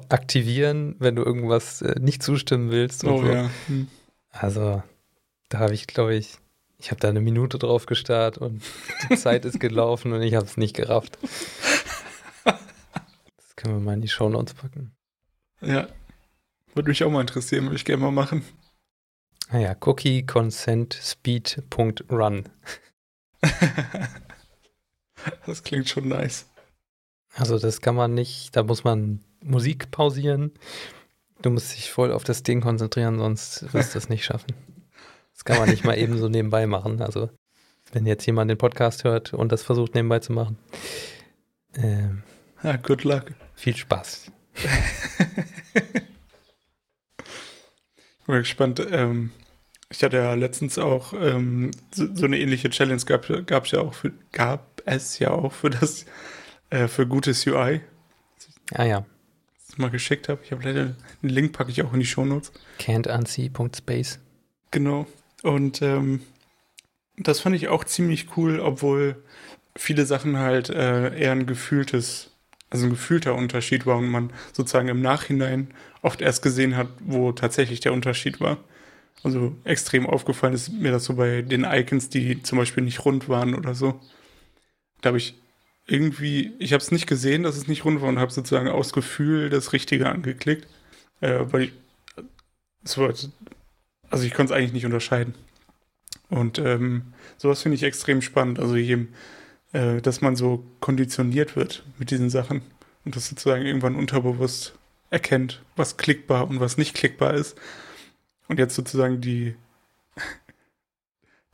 [0.10, 3.04] aktivieren, wenn du irgendwas äh, nicht zustimmen willst.
[3.04, 3.28] oh so.
[3.28, 3.50] ja.
[3.68, 3.88] Hm.
[4.30, 4.84] Also,
[5.50, 6.38] da habe ich, glaube ich,
[6.78, 8.64] ich habe da eine Minute drauf gestarrt und
[9.10, 11.18] die Zeit ist gelaufen und ich habe es nicht gerafft.
[12.44, 14.92] Das können wir mal in die Show Notes packen.
[15.62, 15.88] Ja,
[16.74, 18.44] würde mich auch mal interessieren, würde ich gerne mal machen.
[19.52, 22.50] Naja, ah Cookie Consent Speed.run.
[25.46, 26.48] das klingt schon nice.
[27.36, 30.52] Also das kann man nicht, da muss man Musik pausieren.
[31.42, 34.54] Du musst dich voll auf das Ding konzentrieren, sonst wirst du das nicht schaffen.
[35.34, 37.02] Das kann man nicht mal eben so nebenbei machen.
[37.02, 37.30] Also,
[37.92, 40.58] wenn jetzt jemand den Podcast hört und das versucht nebenbei zu machen.
[41.76, 42.24] Ähm,
[42.64, 43.34] ja, good luck.
[43.56, 44.32] Viel Spaß.
[44.54, 44.64] ich
[48.28, 48.86] bin gespannt.
[48.92, 49.32] Ähm,
[49.90, 53.94] ich hatte ja letztens auch ähm, so, so, eine ähnliche Challenge gab, gab, ja auch
[53.94, 56.06] für, gab es ja auch für das
[56.70, 57.82] äh, für gutes UI.
[58.74, 59.06] Ah ja.
[59.78, 60.42] Mal geschickt habe.
[60.44, 62.52] Ich habe leider einen Link packe ich auch in die Shownotes.
[62.80, 64.20] Can'tunsee.space.
[64.72, 65.06] Genau.
[65.44, 66.22] Und ähm,
[67.18, 69.24] das fand ich auch ziemlich cool, obwohl
[69.76, 72.32] viele Sachen halt äh, eher ein gefühltes,
[72.70, 77.32] also ein gefühlter Unterschied war und man sozusagen im Nachhinein oft erst gesehen hat, wo
[77.32, 78.58] tatsächlich der Unterschied war.
[79.24, 83.30] Also extrem aufgefallen ist mir das so bei den Icons, die zum Beispiel nicht rund
[83.30, 84.00] waren oder so.
[85.02, 85.36] Da habe ich
[85.88, 88.94] irgendwie, ich habe es nicht gesehen, dass es nicht rund war und habe sozusagen aus
[88.94, 90.68] Gefühl das Richtige angeklickt,
[91.22, 91.74] äh, weil ich,
[92.84, 93.14] es war
[94.10, 95.36] also ich konnte es eigentlich nicht unterscheiden.
[96.30, 98.60] Und ähm, sowas finde ich extrem spannend.
[98.60, 99.06] Also je,
[99.74, 102.62] äh, dass man so konditioniert wird mit diesen Sachen
[103.06, 104.74] und das sozusagen irgendwann unterbewusst
[105.10, 107.58] erkennt, was klickbar und was nicht klickbar ist.
[108.48, 109.56] Und jetzt sozusagen die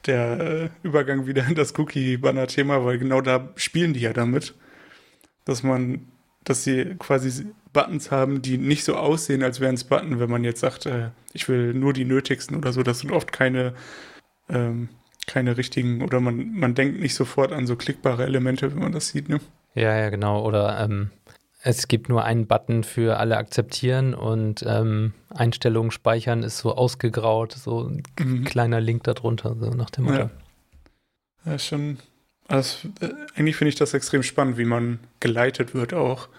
[0.08, 4.56] der äh, Übergang wieder in das Cookie-Banner-Thema, weil genau da spielen die ja damit,
[5.46, 6.08] dass man,
[6.44, 10.44] dass sie quasi Buttons haben, die nicht so aussehen, als wären es Button, wenn man
[10.44, 12.84] jetzt sagt, äh, ich will nur die nötigsten oder so.
[12.84, 13.74] Das sind oft keine,
[14.50, 14.90] ähm,
[15.28, 19.10] keine richtigen, oder man, man denkt nicht sofort an so klickbare Elemente, wenn man das
[19.10, 19.40] sieht, ne?
[19.76, 20.44] Ja, ja, genau.
[20.44, 21.12] Oder ähm,
[21.68, 27.52] es gibt nur einen Button für alle akzeptieren und ähm, Einstellungen speichern ist so ausgegraut,
[27.52, 28.46] so ein mhm.
[28.46, 30.18] kleiner Link darunter, so nach dem Motto.
[30.18, 31.98] Ja, ja schon.
[32.48, 32.88] Also,
[33.36, 36.30] eigentlich finde ich das extrem spannend, wie man geleitet wird auch.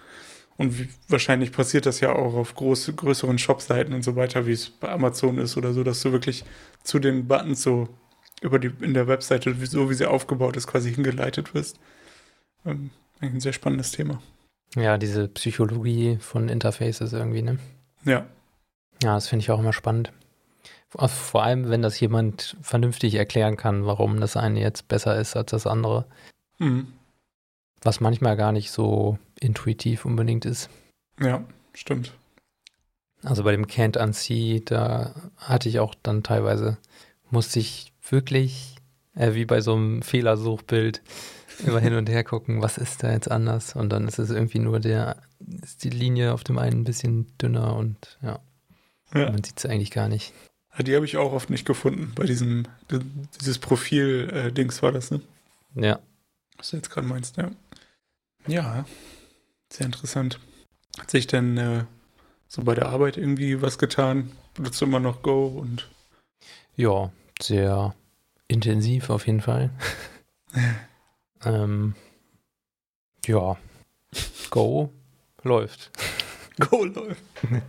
[0.57, 4.53] Und wie, wahrscheinlich passiert das ja auch auf groß, größeren Shopseiten und so weiter, wie
[4.53, 6.43] es bei Amazon ist oder so, dass du wirklich
[6.83, 7.87] zu den Buttons so
[8.41, 11.79] über die, in der Webseite, so wie sie aufgebaut ist, quasi hingeleitet wirst.
[12.65, 12.89] Ähm,
[13.19, 14.23] ein sehr spannendes Thema.
[14.75, 17.59] Ja, diese Psychologie von Interfaces irgendwie, ne?
[18.05, 18.25] Ja.
[19.01, 20.11] Ja, das finde ich auch immer spannend.
[20.89, 25.51] Vor allem, wenn das jemand vernünftig erklären kann, warum das eine jetzt besser ist als
[25.51, 26.05] das andere.
[26.57, 26.87] Mhm.
[27.81, 30.69] Was manchmal gar nicht so intuitiv unbedingt ist.
[31.19, 32.13] Ja, stimmt.
[33.23, 36.77] Also bei dem Can't Unsee, da hatte ich auch dann teilweise,
[37.29, 38.75] musste ich wirklich,
[39.15, 41.01] äh, wie bei so einem Fehlersuchbild,
[41.59, 43.75] immer hin und her gucken, was ist da jetzt anders?
[43.75, 45.17] Und dann ist es irgendwie nur der,
[45.61, 48.39] ist die Linie auf dem einen ein bisschen dünner und ja,
[49.13, 49.31] ja.
[49.31, 50.33] man sieht es eigentlich gar nicht.
[50.79, 52.65] Die habe ich auch oft nicht gefunden, bei diesem,
[53.39, 55.21] dieses Profil-Dings äh, war das, ne?
[55.75, 55.99] Ja.
[56.57, 57.51] Was du jetzt gerade meinst, ja.
[58.47, 58.85] Ja,
[59.71, 60.39] sehr interessant.
[60.97, 61.83] Hat sich denn äh,
[62.47, 64.31] so bei der Arbeit irgendwie was getan?
[64.53, 65.89] Benutzt du immer noch Go und.
[66.75, 67.93] Ja, sehr
[68.47, 69.69] intensiv auf jeden Fall.
[71.45, 71.95] ähm,
[73.25, 73.57] ja,
[74.49, 74.91] Go
[75.43, 75.91] läuft.
[76.59, 77.23] Go läuft.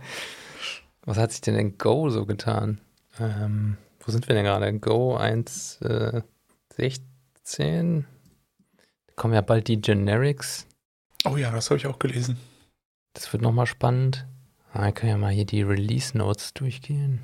[1.03, 2.79] Was hat sich denn in Go so getan?
[3.19, 4.79] Ähm, wo sind wir denn gerade?
[4.79, 7.99] Go 1.16?
[7.99, 8.03] Äh,
[9.15, 10.67] kommen ja bald die Generics.
[11.25, 12.37] Oh ja, das habe ich auch gelesen.
[13.13, 14.25] Das wird nochmal spannend.
[14.73, 17.19] Ah, wir können ja mal hier die Release Notes durchgehen.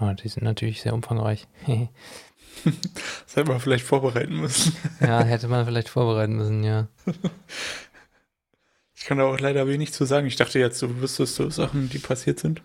[0.00, 1.46] Oh, die sind natürlich sehr umfangreich.
[1.66, 4.74] das hätte man vielleicht vorbereiten müssen.
[5.00, 6.88] ja, hätte man vielleicht vorbereiten müssen, ja.
[8.96, 10.26] Ich kann da auch leider wenig zu sagen.
[10.26, 12.62] Ich dachte jetzt, du wüsstest so Sachen, die passiert sind.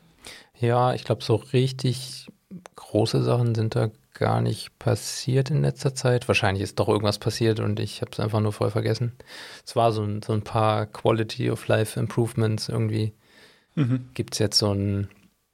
[0.59, 2.27] Ja, ich glaube, so richtig
[2.75, 6.27] große Sachen sind da gar nicht passiert in letzter Zeit.
[6.27, 9.13] Wahrscheinlich ist doch irgendwas passiert und ich habe es einfach nur voll vergessen.
[9.65, 13.13] Es war so ein, so ein paar Quality of Life Improvements irgendwie.
[13.75, 14.09] Mhm.
[14.13, 15.09] Gibt es jetzt so ein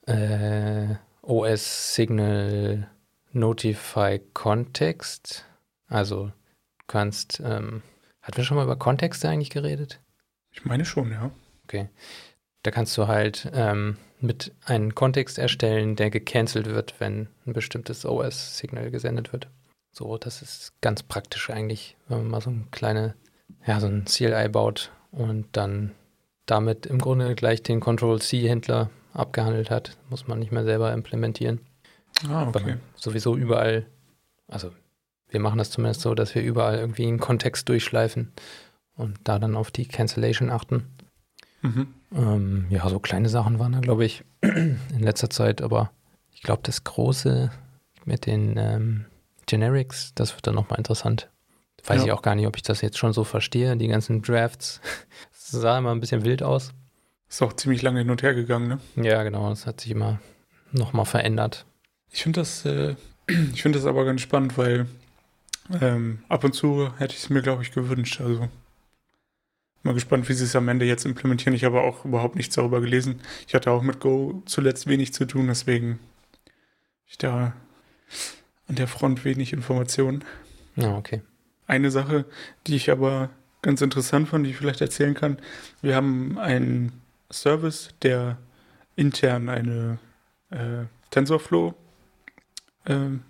[0.08, 0.96] äh,
[1.30, 2.90] OS Signal
[3.32, 5.46] Notify Context?
[5.88, 6.28] Also
[6.80, 7.84] du kannst, ähm,
[8.22, 10.02] hatten wir schon mal über Kontexte eigentlich geredet?
[10.52, 11.30] Ich meine schon, ja.
[11.64, 11.90] Okay.
[12.64, 18.06] Da kannst du halt ähm, mit einem Kontext erstellen, der gecancelt wird, wenn ein bestimmtes
[18.06, 19.48] OS-Signal gesendet wird.
[19.92, 23.16] So, das ist ganz praktisch eigentlich, wenn man mal so ein kleine,
[23.66, 25.94] ja, so ein CLI baut und dann
[26.48, 28.90] damit im Grunde gleich den Control-C-Händler
[29.20, 31.60] abgehandelt hat, muss man nicht mehr selber implementieren.
[32.28, 32.78] Ah, okay.
[32.96, 33.86] Sowieso überall,
[34.48, 34.72] also
[35.30, 38.32] wir machen das zumindest so, dass wir überall irgendwie einen Kontext durchschleifen
[38.96, 40.88] und da dann auf die Cancellation achten.
[41.62, 41.94] Mhm.
[42.16, 45.92] Ähm, ja, so kleine Sachen waren da, glaube ich, in letzter Zeit, aber
[46.34, 47.52] ich glaube, das Große
[48.06, 49.06] mit den ähm,
[49.46, 51.30] Generics, das wird dann nochmal interessant.
[51.86, 52.08] Weiß ja.
[52.08, 53.76] ich auch gar nicht, ob ich das jetzt schon so verstehe.
[53.78, 54.82] Die ganzen Drafts
[55.32, 56.72] das sah immer ein bisschen wild aus.
[57.30, 58.80] Ist auch ziemlich lange hin und her gegangen, ne?
[58.96, 59.50] Ja, genau.
[59.50, 60.20] Das hat sich immer
[60.72, 61.66] nochmal verändert.
[62.12, 62.96] Ich finde das, äh,
[63.54, 64.88] ich finde das aber ganz spannend, weil
[65.82, 68.20] ähm, ab und zu hätte ich es mir, glaube ich, gewünscht.
[68.20, 68.50] Also
[69.82, 71.54] Mal gespannt, wie sie es am Ende jetzt implementieren.
[71.54, 73.22] Ich habe auch überhaupt nichts darüber gelesen.
[73.48, 76.00] Ich hatte auch mit Go zuletzt wenig zu tun, deswegen
[77.08, 77.54] ich da
[78.68, 80.26] an der Front wenig Informationen.
[80.76, 81.22] Ja, okay.
[81.66, 82.26] Eine Sache,
[82.68, 83.30] die ich aber
[83.62, 85.38] ganz interessant fand, die ich vielleicht erzählen kann.
[85.82, 86.92] Wir haben einen
[87.32, 88.38] Service, der
[88.96, 90.00] intern eine
[90.50, 91.74] äh, TensorFlow,
[92.86, 93.22] äh, ein,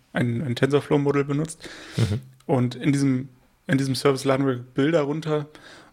[0.41, 1.69] ein TensorFlow-Modell benutzt.
[1.97, 2.21] Mhm.
[2.45, 3.29] Und in diesem,
[3.67, 5.47] in diesem Service laden wir Bilder runter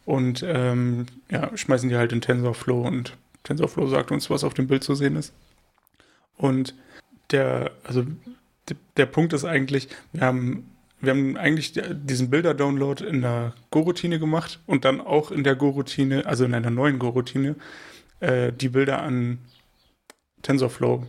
[0.04, 4.66] und ähm, ja, schmeißen die halt in TensorFlow und TensorFlow sagt uns, was auf dem
[4.66, 5.34] Bild zu sehen ist.
[6.36, 6.74] Und
[7.30, 8.04] der, also
[8.96, 14.60] der Punkt ist eigentlich, wir haben, wir haben eigentlich diesen Bilder-Download in der Go-Routine gemacht
[14.66, 17.56] und dann auch in der Go-Routine, also in einer neuen Go-Routine,
[18.20, 19.38] äh, die Bilder an
[20.42, 21.06] TensorFlow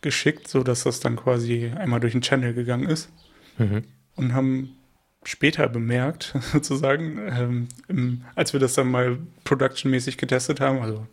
[0.00, 3.10] geschickt, sodass das dann quasi einmal durch den Channel gegangen ist.
[3.58, 3.84] Mhm.
[4.16, 4.76] Und haben
[5.24, 11.06] später bemerkt, sozusagen, ähm, im, als wir das dann mal productionmäßig getestet haben, also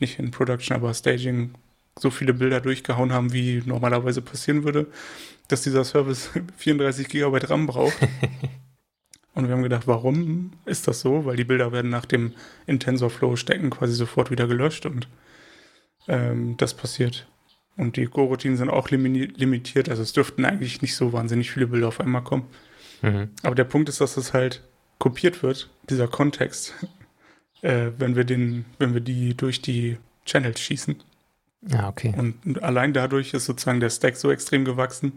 [0.00, 1.52] nicht in Production, aber Staging,
[1.98, 4.86] so viele Bilder durchgehauen haben, wie normalerweise passieren würde,
[5.48, 7.96] dass dieser Service 34 GB RAM braucht.
[9.36, 11.26] Und wir haben gedacht, warum ist das so?
[11.26, 12.32] Weil die Bilder werden nach dem
[12.66, 15.08] Intensorflow stecken quasi sofort wieder gelöscht und
[16.08, 17.28] ähm, das passiert.
[17.76, 21.88] Und die Go-Routinen sind auch limitiert, also es dürften eigentlich nicht so wahnsinnig viele Bilder
[21.88, 22.46] auf einmal kommen.
[23.02, 23.28] Mhm.
[23.42, 24.62] Aber der Punkt ist, dass es halt
[24.98, 26.72] kopiert wird, dieser Kontext,
[27.60, 30.96] äh, wenn wir den, wenn wir die durch die Channels schießen.
[31.68, 32.14] Ja, okay.
[32.16, 35.12] Und allein dadurch ist sozusagen der Stack so extrem gewachsen.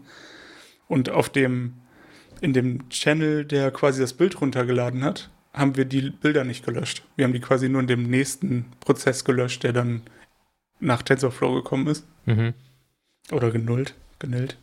[0.88, 1.74] Und auf dem,
[2.40, 7.02] in dem Channel, der quasi das Bild runtergeladen hat, haben wir die Bilder nicht gelöscht.
[7.16, 10.02] Wir haben die quasi nur in dem nächsten Prozess gelöscht, der dann
[10.78, 12.06] nach TensorFlow gekommen ist.
[12.26, 12.54] Mhm.
[13.32, 14.58] Oder genullt, genullt.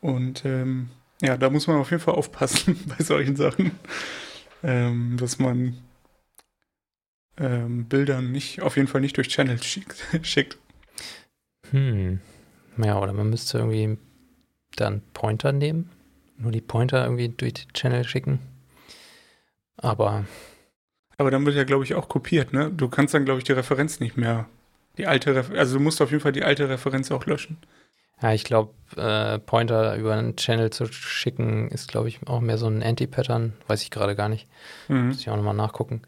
[0.00, 0.90] Und ähm,
[1.22, 3.72] ja, da muss man auf jeden Fall aufpassen bei solchen Sachen,
[4.62, 5.78] ähm, dass man
[7.38, 10.04] ähm, Bildern nicht, auf jeden Fall nicht durch Channels schickt.
[10.22, 10.58] schickt.
[11.70, 12.20] Hm.
[12.76, 13.98] Ja, oder man müsste irgendwie
[14.76, 15.90] dann Pointer nehmen,
[16.36, 18.40] nur die Pointer irgendwie durch die Channel schicken.
[19.76, 20.24] Aber.
[21.16, 22.70] Aber dann wird ja, glaube ich, auch kopiert, ne?
[22.70, 24.48] Du kannst dann, glaube ich, die Referenz nicht mehr.
[24.98, 27.58] Die alte Referenz, also du musst auf jeden Fall die alte Referenz auch löschen.
[28.22, 32.58] Ja, ich glaube, äh, Pointer über einen Channel zu schicken, ist, glaube ich, auch mehr
[32.58, 33.54] so ein Anti-Pattern.
[33.66, 34.48] Weiß ich gerade gar nicht.
[34.88, 35.08] Mhm.
[35.08, 36.02] Muss ich auch nochmal nachgucken.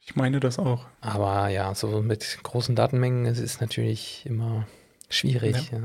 [0.00, 0.86] Ich meine das auch.
[1.00, 4.66] Aber ja, so mit großen Datenmengen es ist natürlich immer
[5.08, 5.70] schwierig.
[5.70, 5.78] Ja.
[5.78, 5.84] ja.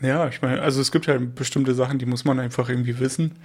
[0.00, 3.36] Ja, ich meine, also es gibt halt bestimmte Sachen, die muss man einfach irgendwie wissen.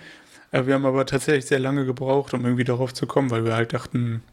[0.52, 3.56] Äh, wir haben aber tatsächlich sehr lange gebraucht, um irgendwie darauf zu kommen, weil wir
[3.56, 4.24] halt dachten,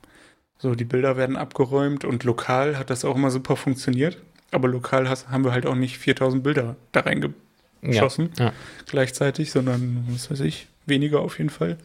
[0.59, 4.19] so die Bilder werden abgeräumt und lokal hat das auch immer super funktioniert.
[4.53, 8.53] Aber lokal haben wir halt auch nicht 4000 Bilder da reingeschossen ja, ja.
[8.87, 11.79] gleichzeitig, sondern, was weiß ich, weniger auf jeden Fall.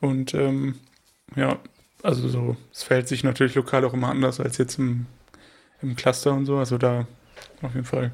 [0.00, 0.76] Und ähm,
[1.36, 1.58] ja,
[2.02, 5.06] also so, es verhält sich natürlich lokal auch immer anders als jetzt im,
[5.82, 6.58] im Cluster und so.
[6.58, 7.06] Also da
[7.60, 8.12] auf jeden Fall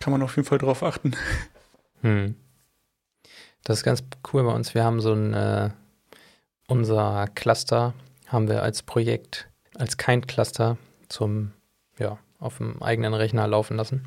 [0.00, 1.12] kann man auf jeden Fall drauf achten.
[2.02, 2.34] Hm.
[3.64, 4.74] Das ist ganz cool bei uns.
[4.74, 5.70] Wir haben so ein, äh,
[6.68, 7.94] unser Cluster
[8.26, 10.76] haben wir als Projekt, als Kind-Cluster
[11.08, 11.52] zum
[11.98, 14.04] ja, auf dem eigenen Rechner laufen lassen.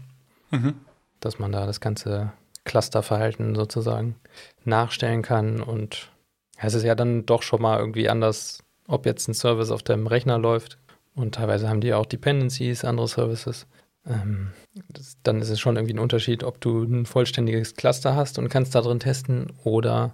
[0.51, 0.75] Mhm.
[1.19, 2.31] Dass man da das ganze
[2.63, 4.15] Clusterverhalten sozusagen
[4.63, 5.61] nachstellen kann.
[5.61, 6.09] Und
[6.57, 10.07] es ist ja dann doch schon mal irgendwie anders, ob jetzt ein Service auf dem
[10.07, 10.77] Rechner läuft.
[11.15, 13.67] Und teilweise haben die auch Dependencies, andere Services.
[14.07, 14.51] Ähm,
[14.89, 18.49] das, dann ist es schon irgendwie ein Unterschied, ob du ein vollständiges Cluster hast und
[18.49, 20.13] kannst da drin testen oder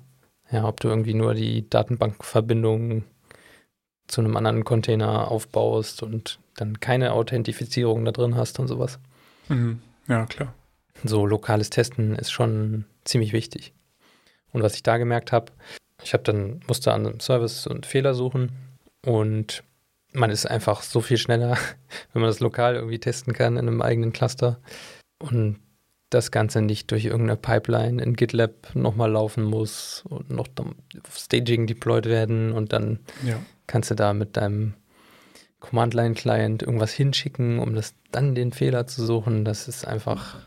[0.51, 3.03] ja, ob du irgendwie nur die Datenbankverbindung
[4.07, 8.99] zu einem anderen Container aufbaust und dann keine Authentifizierung da drin hast und sowas.
[9.49, 9.81] Mhm.
[10.07, 10.53] Ja, klar.
[11.03, 13.73] So lokales Testen ist schon ziemlich wichtig.
[14.51, 15.51] Und was ich da gemerkt habe,
[16.03, 18.51] ich habe dann musste an einem Service und Fehler suchen
[19.05, 19.63] und
[20.15, 21.57] man ist einfach so viel schneller,
[22.13, 24.59] wenn man das lokal irgendwie testen kann in einem eigenen Cluster
[25.19, 25.59] und
[26.09, 30.47] das Ganze nicht durch irgendeine Pipeline in GitLab nochmal laufen muss und noch
[31.11, 33.39] Staging deployed werden und dann ja.
[33.67, 34.75] kannst du da mit deinem
[35.59, 39.45] Command-Line-Client irgendwas hinschicken, um das dann den Fehler zu suchen.
[39.45, 40.37] Das ist einfach,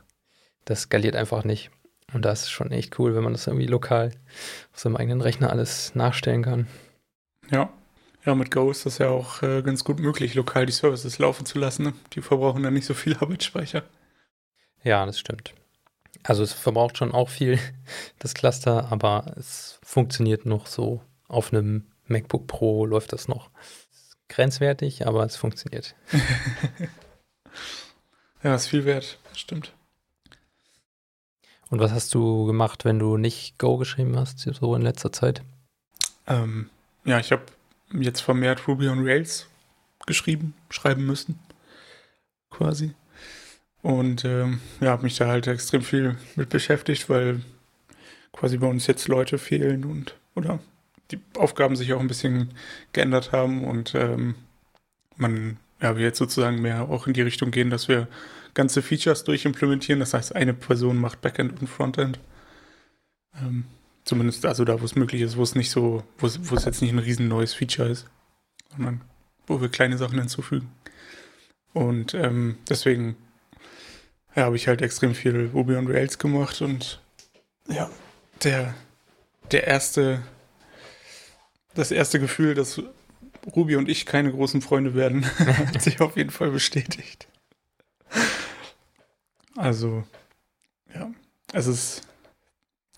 [0.64, 1.70] das skaliert einfach nicht.
[2.14, 4.12] Und das ist schon echt cool, wenn man das irgendwie lokal
[4.72, 6.66] auf seinem eigenen Rechner alles nachstellen kann.
[7.50, 7.70] Ja.
[8.28, 11.46] Ja, mit Go ist das ja auch äh, ganz gut möglich, lokal die Services laufen
[11.46, 11.84] zu lassen.
[11.84, 11.94] Ne?
[12.12, 13.84] Die verbrauchen dann nicht so viel Arbeitsspeicher.
[14.84, 15.54] Ja, das stimmt.
[16.24, 17.58] Also es verbraucht schon auch viel,
[18.18, 21.00] das Cluster, aber es funktioniert noch so.
[21.26, 23.48] Auf einem MacBook Pro läuft das noch.
[24.28, 25.94] Grenzwertig, aber es funktioniert.
[28.42, 29.72] ja, ist viel wert, stimmt.
[31.70, 35.42] Und was hast du gemacht, wenn du nicht Go geschrieben hast, so in letzter Zeit?
[36.26, 36.68] Ähm,
[37.06, 37.42] ja, ich habe
[37.92, 39.48] jetzt vermehrt Ruby on Rails
[40.06, 41.38] geschrieben, schreiben müssen.
[42.50, 42.94] Quasi.
[43.82, 47.42] Und ähm, ja, habe mich da halt extrem viel mit beschäftigt, weil
[48.32, 50.58] quasi bei uns jetzt Leute fehlen und oder
[51.10, 52.50] die Aufgaben sich auch ein bisschen
[52.92, 54.34] geändert haben und ähm,
[55.16, 58.08] man ja, wir jetzt sozusagen mehr auch in die Richtung gehen, dass wir
[58.54, 60.00] ganze Features durchimplementieren.
[60.00, 62.18] Das heißt, eine Person macht Backend und Frontend.
[63.40, 63.64] Ähm,
[64.08, 66.92] zumindest also da, wo es möglich ist, wo es nicht so, wo es, jetzt nicht
[66.92, 68.06] ein riesen neues Feature ist,
[68.74, 69.02] sondern
[69.46, 70.72] wo wir kleine Sachen hinzufügen.
[71.74, 73.16] Und ähm, deswegen
[74.34, 77.02] ja, habe ich halt extrem viel Ruby on Rails gemacht und
[77.68, 77.90] ja,
[78.42, 78.74] der,
[79.52, 80.22] der erste,
[81.74, 82.80] das erste Gefühl, dass
[83.54, 87.28] Ruby und ich keine großen Freunde werden, hat sich auf jeden Fall bestätigt.
[89.54, 90.04] Also,
[90.94, 91.10] ja,
[91.52, 92.07] es ist,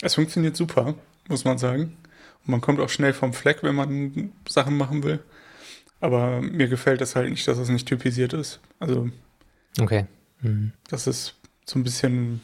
[0.03, 0.95] es funktioniert super,
[1.29, 1.97] muss man sagen.
[2.41, 5.21] Und man kommt auch schnell vom Fleck, wenn man Sachen machen will.
[6.01, 8.61] Aber mir gefällt das halt nicht, dass das nicht typisiert ist.
[8.79, 9.11] Also,
[9.79, 10.07] okay.
[10.41, 10.73] Mhm.
[10.89, 11.35] Das ist
[11.67, 12.41] so ein bisschen,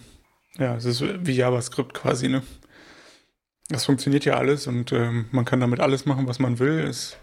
[0.59, 2.43] ja, es ist wie JavaScript quasi, ne?
[3.69, 6.79] Das funktioniert ja alles und ähm, man kann damit alles machen, was man will.
[6.79, 7.17] Es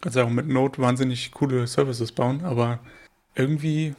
[0.00, 2.78] kannst ja auch mit Node wahnsinnig coole Services bauen, aber
[3.34, 3.94] irgendwie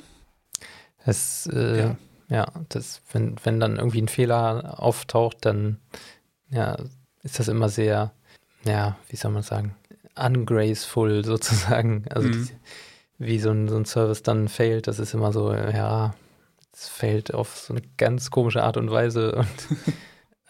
[1.06, 1.98] es, äh, ja.
[2.34, 5.78] Ja, das, wenn, wenn dann irgendwie ein Fehler auftaucht, dann
[6.50, 6.78] ja,
[7.22, 8.12] ist das immer sehr,
[8.64, 9.76] ja, wie soll man sagen,
[10.16, 12.06] ungraceful sozusagen.
[12.10, 12.50] Also mhm.
[12.50, 12.56] die,
[13.20, 16.16] wie so ein, so ein Service dann failt, das ist immer so, ja,
[16.74, 19.68] es fällt auf so eine ganz komische Art und Weise und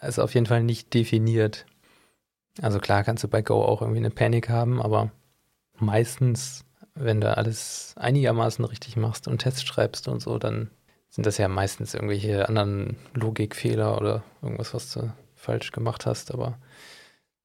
[0.00, 1.66] ist auf jeden Fall nicht definiert.
[2.62, 5.10] Also klar kannst du bei Go auch irgendwie eine Panik haben, aber
[5.78, 10.70] meistens wenn du alles einigermaßen richtig machst und Tests schreibst und so, dann
[11.14, 16.34] sind das ja meistens irgendwelche anderen Logikfehler oder irgendwas, was du falsch gemacht hast.
[16.34, 16.58] Aber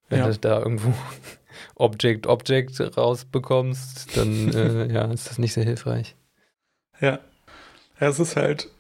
[0.09, 0.27] wenn ja.
[0.27, 0.91] du da irgendwo
[1.75, 6.15] Object, Object rausbekommst, dann äh, ja, ist das nicht sehr hilfreich.
[6.99, 7.19] Ja.
[7.99, 8.71] Ja, es ist halt,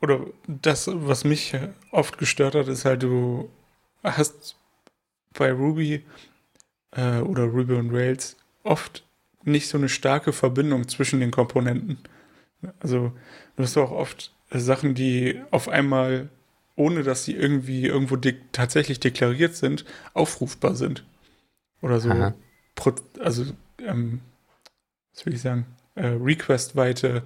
[0.00, 1.54] oder das, was mich
[1.90, 3.50] oft gestört hat, ist halt, du
[4.02, 4.56] hast
[5.36, 6.06] bei Ruby
[6.92, 9.04] äh, oder Ruby on Rails oft
[9.44, 11.98] nicht so eine starke Verbindung zwischen den Komponenten.
[12.80, 13.12] Also
[13.56, 16.28] du hast auch oft Sachen, die auf einmal,
[16.76, 19.84] ohne dass sie irgendwie irgendwo de tatsächlich deklariert sind,
[20.14, 21.04] aufrufbar sind.
[21.82, 22.08] Oder so,
[23.20, 23.44] also,
[23.84, 24.20] ähm,
[25.14, 27.22] was will ich sagen, äh, requestweite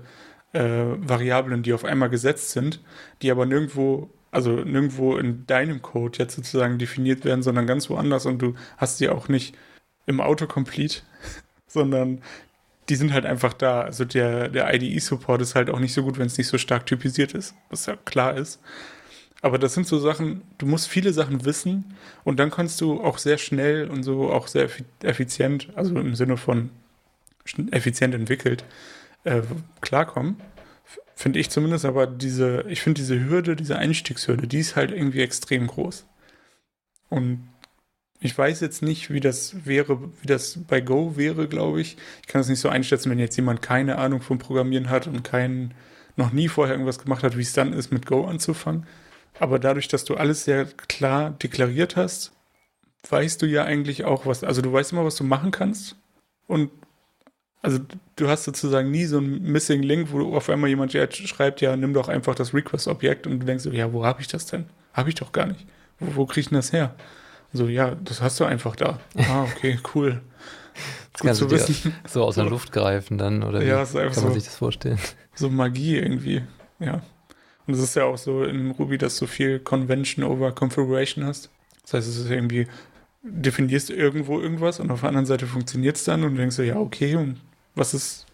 [0.52, 2.80] äh, Variablen, die auf einmal gesetzt sind,
[3.22, 8.26] die aber nirgendwo, also nirgendwo in deinem Code jetzt sozusagen definiert werden, sondern ganz woanders
[8.26, 9.54] und du hast sie auch nicht
[10.06, 11.02] im Autocomplete
[11.66, 12.20] sondern
[12.92, 13.80] die sind halt einfach da.
[13.80, 16.84] Also der, der IDE-Support ist halt auch nicht so gut, wenn es nicht so stark
[16.84, 18.60] typisiert ist, was ja klar ist.
[19.40, 23.16] Aber das sind so Sachen, du musst viele Sachen wissen und dann kannst du auch
[23.16, 24.68] sehr schnell und so auch sehr
[25.02, 26.68] effizient, also im Sinne von
[27.70, 28.66] effizient entwickelt,
[29.24, 29.40] äh,
[29.80, 30.36] klarkommen.
[31.14, 35.22] Finde ich zumindest, aber diese, ich finde diese Hürde, diese Einstiegshürde, die ist halt irgendwie
[35.22, 36.04] extrem groß.
[37.08, 37.48] Und
[38.22, 41.96] ich weiß jetzt nicht, wie das wäre, wie das bei Go wäre, glaube ich.
[42.20, 45.24] Ich kann es nicht so einschätzen, wenn jetzt jemand keine Ahnung vom Programmieren hat und
[45.24, 45.74] keinen,
[46.16, 48.86] noch nie vorher irgendwas gemacht hat, wie es dann ist, mit Go anzufangen.
[49.40, 52.32] Aber dadurch, dass du alles sehr klar deklariert hast,
[53.10, 55.96] weißt du ja eigentlich auch was, also du weißt immer, was du machen kannst
[56.46, 56.70] und
[57.60, 57.78] also
[58.16, 61.92] du hast sozusagen nie so einen Missing Link, wo auf einmal jemand schreibt, ja, nimm
[61.92, 64.66] doch einfach das Request-Objekt und du denkst ja, wo habe ich das denn?
[64.92, 65.66] Habe ich doch gar nicht.
[65.98, 66.94] Wo, wo kriege ich denn das her?
[67.52, 68.98] So, ja, das hast du einfach da.
[69.16, 70.20] Ah, okay, cool.
[71.12, 71.94] Das Gut zu wissen.
[72.08, 74.98] So aus der Luft greifen dann, oder ja, wie kann man so, sich das vorstellen?
[75.34, 76.42] So Magie irgendwie,
[76.78, 77.02] ja.
[77.66, 81.50] Und es ist ja auch so in Ruby, dass du viel Convention over Configuration hast.
[81.82, 82.66] Das heißt, es ist irgendwie,
[83.22, 86.76] definierst irgendwo irgendwas und auf der anderen Seite funktioniert es dann und denkst du, ja,
[86.76, 87.40] okay, und
[87.74, 88.26] was ist.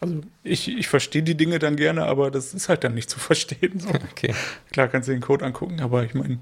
[0.00, 3.18] Also ich, ich verstehe die Dinge dann gerne, aber das ist halt dann nicht zu
[3.20, 3.78] verstehen.
[3.78, 3.88] So.
[3.88, 4.34] Okay.
[4.72, 6.38] Klar kannst du den Code angucken, aber ich meine,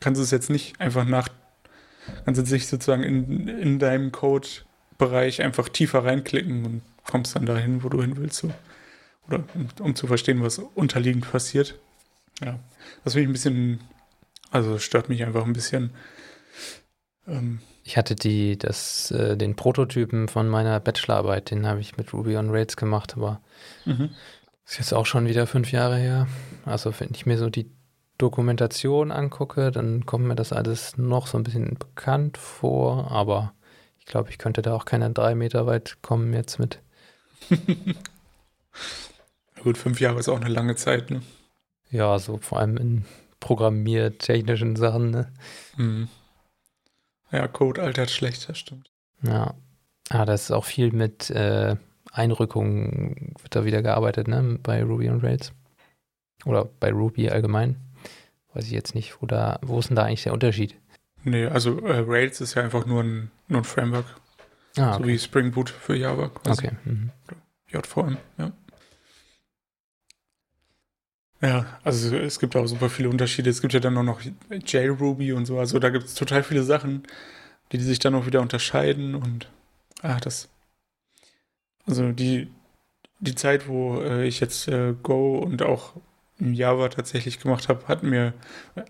[0.00, 1.28] kannst du es jetzt nicht einfach nach,
[2.24, 7.82] kannst du dich sozusagen in, in deinem Code-Bereich einfach tiefer reinklicken und kommst dann dahin,
[7.82, 8.38] wo du hin willst.
[8.38, 8.50] So.
[9.26, 11.78] Oder um, um zu verstehen, was unterliegend passiert.
[12.42, 12.58] Ja,
[13.04, 13.80] das finde ich ein bisschen,
[14.50, 15.90] also stört mich einfach ein bisschen.
[17.26, 22.12] Ähm, ich hatte die, das, äh, den Prototypen von meiner Bachelorarbeit, den habe ich mit
[22.12, 23.40] Ruby on Rails gemacht, aber
[23.84, 24.10] mhm.
[24.66, 26.28] ist jetzt auch schon wieder fünf Jahre her.
[26.64, 27.70] Also wenn ich mir so die
[28.20, 33.54] Dokumentation angucke, dann kommt mir das alles noch so ein bisschen bekannt vor, aber
[33.98, 36.80] ich glaube, ich könnte da auch keine drei Meter weit kommen jetzt mit.
[39.62, 41.22] Gut, fünf Jahre ist auch eine lange Zeit, ne?
[41.90, 43.04] Ja, so vor allem in
[43.40, 45.32] programmiertechnischen Sachen, ne?
[45.76, 46.08] Mhm.
[47.32, 48.90] Ja, Code altert schlecht, das stimmt.
[49.22, 49.54] Ja.
[50.08, 51.76] Ah, das ist auch viel mit äh,
[52.12, 54.58] Einrückungen wird da wieder gearbeitet, ne?
[54.62, 55.52] Bei Ruby und Rails.
[56.44, 57.76] Oder bei Ruby allgemein.
[58.52, 60.76] Weiß ich jetzt nicht, wo da, wo ist denn da eigentlich der Unterschied?
[61.24, 64.06] Nee, also äh, Rails ist ja einfach nur ein, nur ein Framework.
[64.76, 65.02] Ah, okay.
[65.02, 66.66] So wie Spring Boot für Java quasi.
[66.66, 66.76] Okay.
[66.84, 67.10] Mhm.
[67.68, 68.52] JVM, ja.
[71.42, 73.48] Ja, also es gibt auch super viele Unterschiede.
[73.48, 74.20] Es gibt ja dann auch noch
[74.50, 75.58] JRuby und so.
[75.58, 77.04] Also da gibt es total viele Sachen,
[77.72, 79.48] die, die sich dann auch wieder unterscheiden und
[80.02, 80.50] ah, das.
[81.86, 82.50] Also die,
[83.20, 85.94] die Zeit, wo äh, ich jetzt äh, Go und auch
[86.40, 88.32] Java tatsächlich gemacht habe, hat mir,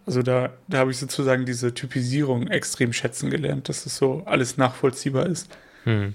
[0.07, 4.57] also da, da habe ich sozusagen diese Typisierung extrem schätzen gelernt, dass es so alles
[4.57, 5.51] nachvollziehbar ist.
[5.84, 6.14] Hm.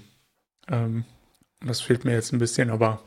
[0.68, 1.04] Ähm,
[1.64, 3.00] das fehlt mir jetzt ein bisschen, aber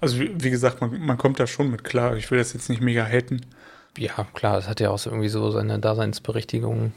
[0.00, 2.16] also wie, wie gesagt, man, man, kommt da schon mit klar.
[2.16, 3.40] Ich will das jetzt nicht mega haten.
[3.96, 6.92] Ja, klar, es hat ja auch so irgendwie so seine Daseinsberechtigung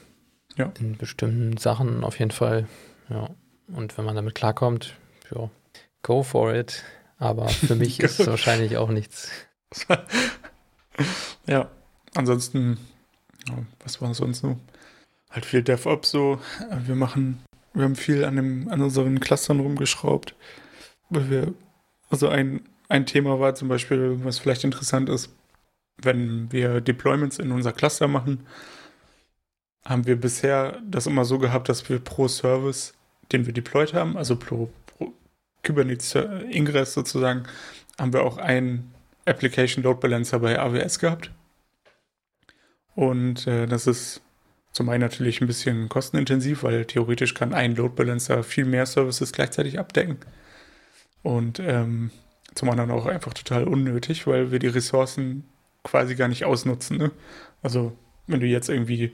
[0.56, 0.72] ja.
[0.80, 2.68] in bestimmten Sachen auf jeden Fall.
[3.10, 3.30] Ja.
[3.68, 4.96] Und wenn man damit klarkommt,
[5.34, 5.50] ja,
[6.02, 6.84] go for it.
[7.18, 9.30] Aber für mich ist es wahrscheinlich auch nichts.
[11.48, 11.70] ja,
[12.14, 12.78] ansonsten,
[13.84, 14.58] was war sonst so?
[15.30, 16.40] Halt viel DevOps so.
[16.86, 17.44] Wir machen,
[17.74, 20.36] wir haben viel an, dem, an unseren Clustern rumgeschraubt,
[21.10, 21.54] weil wir,
[22.10, 25.30] also ein, ein Thema war zum Beispiel, was vielleicht interessant ist,
[25.98, 28.46] wenn wir Deployments in unser Cluster machen,
[29.86, 32.94] haben wir bisher das immer so gehabt, dass wir pro Service,
[33.32, 35.14] den wir deployed haben, also pro, pro
[35.64, 36.16] Kubernetes
[36.50, 37.44] Ingress sozusagen,
[38.00, 38.95] haben wir auch einen
[39.26, 41.32] Application Load Balancer bei AWS gehabt.
[42.96, 44.22] Und äh, das ist
[44.72, 49.32] zum einen natürlich ein bisschen kostenintensiv, weil theoretisch kann ein Load Balancer viel mehr Services
[49.32, 50.18] gleichzeitig abdecken.
[51.24, 52.12] Und ähm,
[52.56, 55.46] zum anderen auch einfach total unnötig, weil wir die Ressourcen
[55.84, 56.98] quasi gar nicht ausnutzen.
[56.98, 57.12] Ne?
[57.62, 57.98] Also
[58.28, 59.14] wenn du jetzt irgendwie,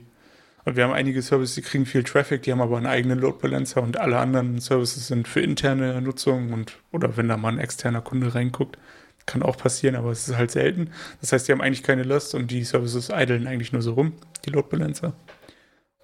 [0.64, 3.82] wir haben einige Services, die kriegen viel Traffic, die haben aber einen eigenen Load Balancer
[3.82, 8.00] und alle anderen Services sind für interne Nutzung und oder wenn da mal ein externer
[8.00, 8.78] Kunde reinguckt,
[9.26, 10.90] kann auch passieren, aber es ist halt selten.
[11.20, 14.14] Das heißt, die haben eigentlich keine Lust und die Services idlen eigentlich nur so rum,
[14.44, 15.14] die Load Balancer.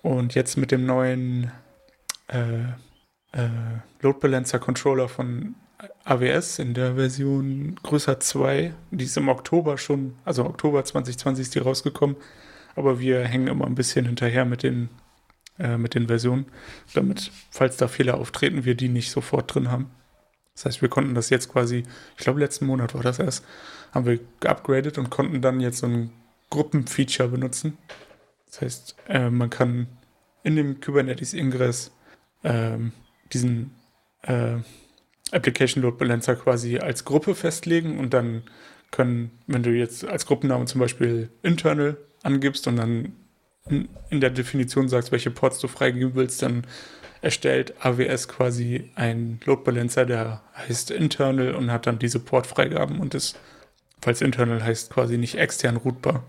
[0.02, 1.50] Und jetzt mit dem neuen
[2.28, 2.60] äh,
[3.32, 3.48] äh,
[4.00, 5.54] Load Balancer Controller von
[6.04, 8.74] AWS in der Version größer 2.
[8.90, 12.16] Die ist im Oktober schon, also Oktober 2020 ist die rausgekommen.
[12.74, 14.88] Aber wir hängen immer ein bisschen hinterher mit den,
[15.58, 16.46] äh, mit den Versionen,
[16.94, 19.90] damit, falls da Fehler auftreten, wir die nicht sofort drin haben.
[20.58, 21.84] Das heißt, wir konnten das jetzt quasi,
[22.16, 23.44] ich glaube, letzten Monat war das erst,
[23.92, 26.10] haben wir geupgradet und konnten dann jetzt so ein
[26.50, 27.78] Gruppenfeature benutzen.
[28.46, 29.86] Das heißt, äh, man kann
[30.42, 31.92] in dem Kubernetes Ingress
[32.42, 32.90] ähm,
[33.32, 33.70] diesen
[34.22, 34.56] äh,
[35.30, 38.42] Application Load Balancer quasi als Gruppe festlegen und dann
[38.90, 43.12] können, wenn du jetzt als Gruppenname zum Beispiel internal angibst und dann
[43.68, 46.66] in der Definition sagst, welche Ports du freigeben willst, dann
[47.20, 53.14] erstellt AWS quasi einen Load Balancer, der heißt internal und hat dann diese Portfreigaben und
[53.14, 53.38] ist,
[54.00, 56.24] falls internal heißt, quasi nicht extern routbar.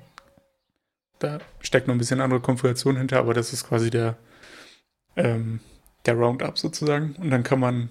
[1.19, 4.17] Da steckt noch ein bisschen andere Konfiguration hinter, aber das ist quasi der,
[5.15, 5.59] ähm,
[6.05, 7.15] der Roundup sozusagen.
[7.17, 7.89] Und dann kann man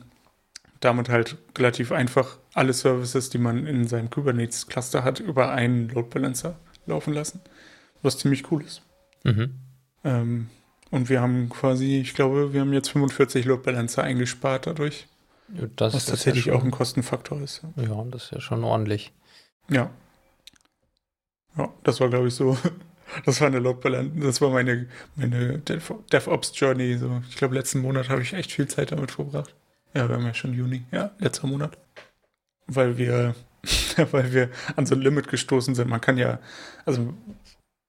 [0.81, 6.09] damit halt relativ einfach alle Services, die man in seinem Kubernetes-Cluster hat, über einen Load
[6.09, 7.41] Balancer laufen lassen,
[8.03, 8.83] was ziemlich cool ist.
[9.25, 9.55] Mhm.
[10.05, 10.49] Ähm,
[10.91, 15.07] und wir haben quasi, ich glaube, wir haben jetzt 45 Load Balancer eingespart dadurch.
[15.77, 17.63] Das was ist tatsächlich ja auch schon, ein Kostenfaktor ist.
[17.77, 17.83] Ja.
[17.85, 19.13] Ja, das ist ja schon ordentlich.
[19.71, 19.91] Ja,
[21.57, 22.57] ja das war, glaube ich, so.
[23.25, 24.11] Das war eine Load Balance.
[24.21, 24.87] Das war meine,
[25.17, 26.99] meine Dev- DevOps-Journey.
[26.99, 27.23] So.
[27.31, 29.55] Ich glaube, letzten Monat habe ich echt viel Zeit damit verbracht.
[29.95, 30.85] Ja, wir haben ja schon Juni.
[30.93, 31.79] Ja, letzter Monat.
[32.67, 33.35] Weil wir,
[34.11, 35.89] weil wir an so ein Limit gestoßen sind.
[35.89, 36.39] Man kann ja,
[36.85, 37.15] also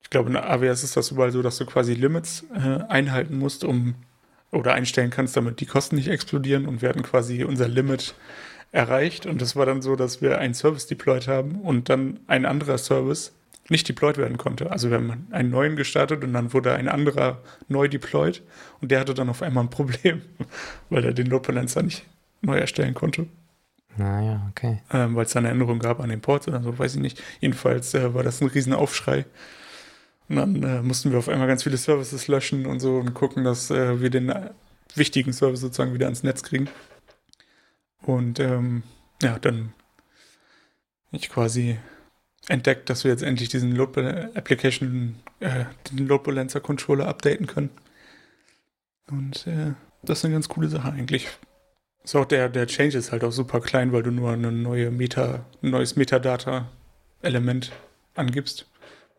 [0.09, 3.63] ich glaube, in AWS ist das überall so, dass du quasi Limits äh, einhalten musst,
[3.63, 3.93] um
[4.49, 6.65] oder einstellen kannst, damit die Kosten nicht explodieren.
[6.65, 8.15] Und wir hatten quasi unser Limit
[8.71, 9.27] erreicht.
[9.27, 12.79] Und das war dann so, dass wir einen Service deployed haben und dann ein anderer
[12.79, 13.33] Service
[13.69, 14.71] nicht deployed werden konnte.
[14.71, 18.41] Also wir haben einen neuen gestartet und dann wurde ein anderer neu deployed
[18.81, 20.23] und der hatte dann auf einmal ein Problem,
[20.89, 22.03] weil er den Load Balancer nicht
[22.41, 23.27] neu erstellen konnte,
[23.95, 24.81] Naja, okay.
[24.91, 27.21] ähm, weil es da eine Änderung gab an den Ports oder so, weiß ich nicht.
[27.41, 29.25] Jedenfalls äh, war das ein riesen Aufschrei.
[30.29, 33.43] Und dann äh, mussten wir auf einmal ganz viele Services löschen und so und gucken,
[33.43, 34.51] dass äh, wir den äh,
[34.95, 36.69] wichtigen Service sozusagen wieder ans Netz kriegen.
[38.03, 38.83] Und ähm,
[39.21, 39.73] ja, dann
[41.11, 41.79] ich quasi
[42.47, 43.99] entdeckt, dass wir jetzt endlich diesen Load
[44.35, 47.71] Application, äh, den Load Balancer Controller updaten können.
[49.09, 49.73] Und äh,
[50.03, 51.27] das ist eine ganz coole Sache eigentlich.
[52.03, 54.91] Ist auch der, der Change ist halt auch super klein, weil du nur eine neue
[54.91, 57.71] Meta, ein neues Metadata-Element
[58.15, 58.68] angibst.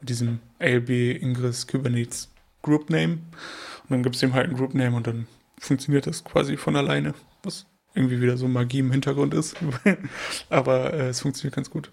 [0.01, 0.91] Mit diesem ALB
[1.21, 2.31] Ingress Kubernetes
[2.63, 3.15] Group Name.
[3.15, 5.27] Und dann gibst du ihm halt einen Group Name und dann
[5.59, 7.15] funktioniert das quasi von alleine.
[7.43, 9.57] Was irgendwie wieder so Magie im Hintergrund ist.
[10.51, 11.91] Aber äh, es funktioniert ganz gut.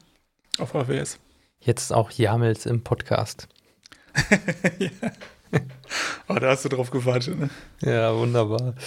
[0.57, 1.19] Auf AWS.
[1.59, 3.47] Jetzt auch YAMLs im Podcast.
[4.79, 4.89] ja.
[6.27, 7.49] Aber da hast du drauf gewartet, ne?
[7.81, 8.75] Ja, wunderbar.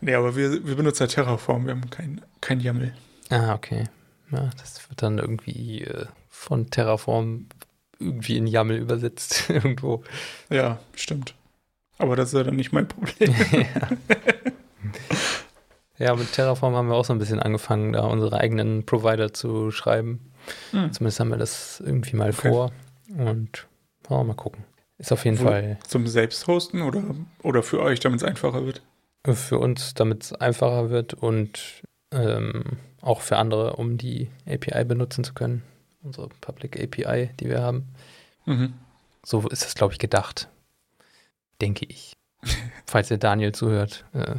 [0.00, 2.92] Nee, aber wir, wir benutzen ja Terraform, wir haben kein, kein YAML.
[3.30, 3.88] Ah, okay.
[4.32, 7.46] Ja, das wird dann irgendwie äh, von Terraform
[7.98, 10.02] irgendwie in YAML übersetzt irgendwo.
[10.50, 11.34] Ja, stimmt.
[11.98, 13.34] Aber das ist ja dann nicht mein Problem.
[15.98, 19.70] Ja, mit Terraform haben wir auch so ein bisschen angefangen, da unsere eigenen Provider zu
[19.70, 20.30] schreiben.
[20.72, 20.92] Hm.
[20.92, 22.50] Zumindest haben wir das irgendwie mal Okay.
[22.50, 22.72] vor.
[23.16, 23.66] Und
[24.10, 24.64] oh, mal gucken.
[24.98, 27.02] Ist auf jeden Wo- Fall Zum Selbsthosten oder,
[27.42, 28.82] oder für euch, damit es einfacher wird?
[29.32, 32.62] für uns, damit es einfacher wird und ähm,
[33.06, 35.62] auch für andere, um die API benutzen zu können.
[36.02, 37.86] Unsere Public API, die wir haben.
[38.44, 38.74] Mhm.
[39.24, 40.48] So ist das, glaube ich, gedacht.
[41.60, 42.16] Denke ich.
[42.86, 44.36] Falls ihr Daniel zuhört, äh,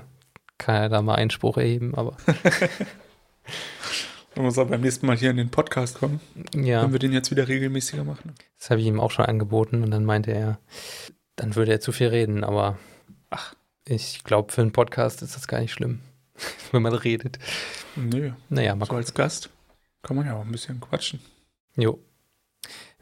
[0.58, 2.18] kann er da mal Einspruch erheben, aber
[4.36, 6.20] muss er beim nächsten Mal hier in den Podcast kommen,
[6.54, 8.34] ja, wenn wir den jetzt wieder regelmäßiger machen.
[8.58, 10.60] das habe ich ihm auch schon angeboten und dann meinte er,
[11.36, 12.78] dann würde er zu viel reden, aber
[13.30, 13.56] ach,
[13.86, 16.02] ich glaube, für einen Podcast ist das gar nicht schlimm,
[16.72, 17.40] wenn man redet.
[17.96, 19.50] Nö, Naja, mal so als Gast
[20.04, 21.20] kann man ja auch ein bisschen quatschen.
[21.76, 22.00] Jo.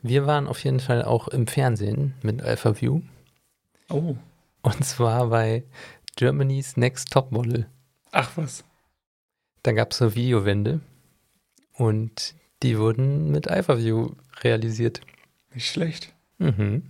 [0.01, 3.01] Wir waren auf jeden Fall auch im Fernsehen mit AlphaView
[3.89, 4.15] Oh,
[4.63, 5.63] und zwar bei
[6.15, 7.67] Germany's Next Topmodel.
[8.11, 8.63] ach was.
[9.63, 10.79] Da gab es so Videowände
[11.73, 14.11] und die wurden mit AlphaView
[14.43, 15.01] realisiert.
[15.53, 16.13] Nicht schlecht.
[16.38, 16.83] Mhm.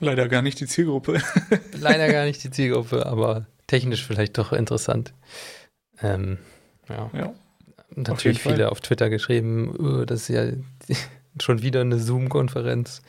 [0.00, 1.20] Leider gar nicht die Zielgruppe.
[1.72, 5.12] Leider gar nicht die Zielgruppe, aber technisch vielleicht doch interessant.
[6.00, 6.38] Ähm,
[6.88, 7.10] ja.
[7.14, 7.34] Ja.
[7.94, 8.52] Natürlich Fall.
[8.54, 10.44] viele auf Twitter geschrieben, "Öh, das ist ja
[11.40, 13.02] schon wieder eine Zoom-Konferenz.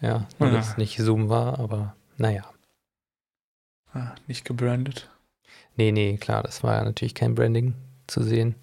[0.00, 0.56] Ja, nur Ja.
[0.56, 2.44] dass es nicht Zoom war, aber naja.
[3.92, 5.08] Ah, nicht gebrandet.
[5.76, 7.74] Nee, nee, klar, das war ja natürlich kein Branding
[8.06, 8.54] zu sehen.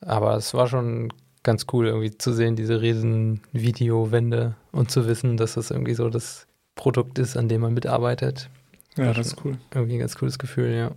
[0.00, 5.36] Aber es war schon ganz cool, irgendwie zu sehen, diese riesen Videowände und zu wissen,
[5.36, 8.50] dass das irgendwie so das Produkt ist, an dem man mitarbeitet.
[8.96, 9.58] Ja, War das ist cool.
[9.74, 10.92] Irgendwie ein ganz cooles Gefühl, ja.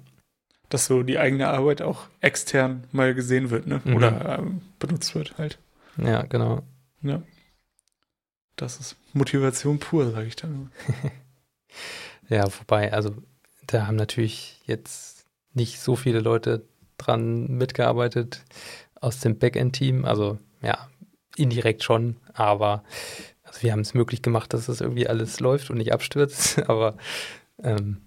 [0.70, 3.82] Dass so die eigene Arbeit auch extern mal gesehen wird, ne?
[3.84, 3.95] Mhm.
[3.95, 5.58] Oder ähm, benutzt wird halt.
[5.97, 6.64] Ja, genau.
[7.02, 7.22] Ja.
[8.56, 10.72] Das ist Motivation pur, sage ich dann.
[12.30, 13.16] Ja, wobei, also
[13.66, 16.64] da haben natürlich jetzt nicht so viele Leute
[16.97, 18.43] dran mitgearbeitet
[19.02, 20.06] aus dem Backend-Team.
[20.06, 20.88] Also ja,
[21.36, 22.84] indirekt schon, aber
[23.43, 26.60] also wir haben es möglich gemacht, dass das irgendwie alles läuft und nicht abstürzt.
[26.70, 26.97] Aber
[27.64, 28.01] ähm,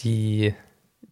[0.00, 0.54] die,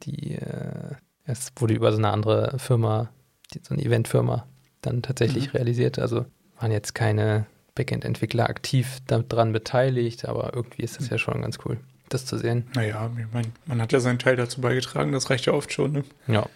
[0.02, 3.10] die, äh, es wurde über so eine andere Firma,
[3.52, 4.46] die, so eine Eventfirma,
[4.82, 5.50] dann tatsächlich Mhm.
[5.58, 5.98] realisiert.
[5.98, 6.26] Also
[6.58, 11.78] waren jetzt keine Backend-Entwickler aktiv daran beteiligt, aber irgendwie ist das ja schon ganz cool,
[12.08, 12.68] das zu sehen.
[12.74, 15.92] Naja, ich mein, man hat ja seinen Teil dazu beigetragen, das reicht ja oft schon,
[15.92, 16.04] ne?
[16.28, 16.46] Ja,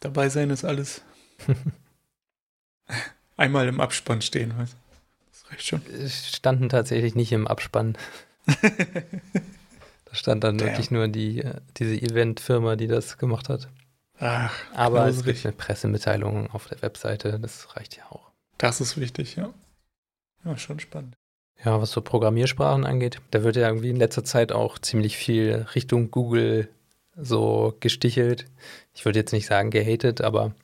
[0.00, 1.02] Dabei sein ist alles.
[3.36, 4.76] Einmal im Abspann stehen, weißt du?
[5.30, 5.82] Das reicht schon.
[5.86, 7.96] es standen tatsächlich nicht im Abspann.
[10.12, 10.68] Da stand dann Damn.
[10.68, 13.68] wirklich nur die, äh, diese Eventfirma, die das gemacht hat.
[14.18, 18.30] Ach, Aber es gibt eine Pressemitteilung auf der Webseite, das reicht ja auch.
[18.58, 19.52] Das ist wichtig, ja.
[20.44, 21.14] Ja, schon spannend.
[21.64, 25.66] Ja, was so Programmiersprachen angeht, da wird ja irgendwie in letzter Zeit auch ziemlich viel
[25.74, 26.68] Richtung Google
[27.16, 28.44] so gestichelt.
[28.92, 30.54] Ich würde jetzt nicht sagen gehatet, aber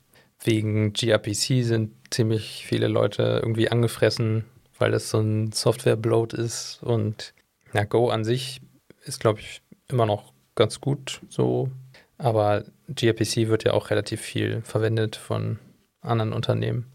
[0.43, 4.45] wegen gRPC sind ziemlich viele Leute irgendwie angefressen,
[4.77, 6.83] weil das so ein Software-Bloat ist.
[6.83, 7.33] Und
[7.73, 8.61] ja, Go an sich
[9.05, 11.69] ist, glaube ich, immer noch ganz gut so.
[12.17, 15.59] Aber gRPC wird ja auch relativ viel verwendet von
[16.01, 16.91] anderen Unternehmen.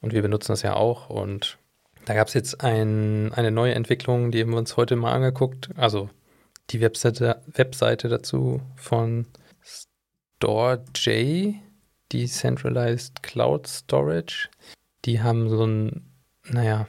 [0.00, 1.10] Und wir benutzen das ja auch.
[1.10, 1.58] Und
[2.04, 5.70] da gab es jetzt ein, eine neue Entwicklung, die haben wir uns heute mal angeguckt.
[5.76, 6.10] Also
[6.70, 9.26] die Webseite, Webseite dazu von
[9.62, 11.54] StoreJ,
[12.12, 14.48] Decentralized Cloud Storage.
[15.04, 16.10] Die haben so ein,
[16.48, 16.86] naja,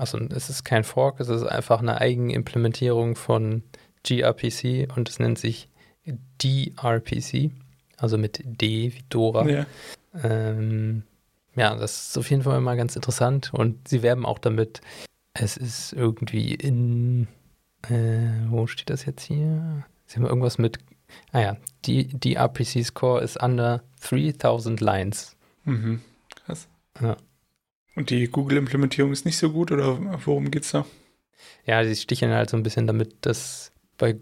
[0.00, 3.62] also es ist kein Fork, es ist einfach eine Eigenimplementierung von
[4.02, 5.68] gRPC und es nennt sich
[6.42, 7.50] DRPC,
[7.98, 9.46] also mit D wie Dora.
[9.46, 9.66] Ja.
[10.24, 11.02] Ähm,
[11.54, 14.80] ja, das ist auf jeden Fall mal ganz interessant und sie werben auch damit,
[15.34, 17.28] es ist irgendwie in,
[17.82, 19.84] äh, wo steht das jetzt hier?
[20.06, 20.78] Sie haben irgendwas mit,
[21.32, 25.36] ah ja, die, die RPC Score ist under 3000 Lines.
[25.64, 26.00] Mhm,
[26.36, 26.68] krass.
[27.02, 27.18] Ja.
[27.96, 30.86] Und die Google-Implementierung ist nicht so gut oder worum geht's da?
[31.66, 34.16] Ja, sie sticheln halt so ein bisschen damit, dass bei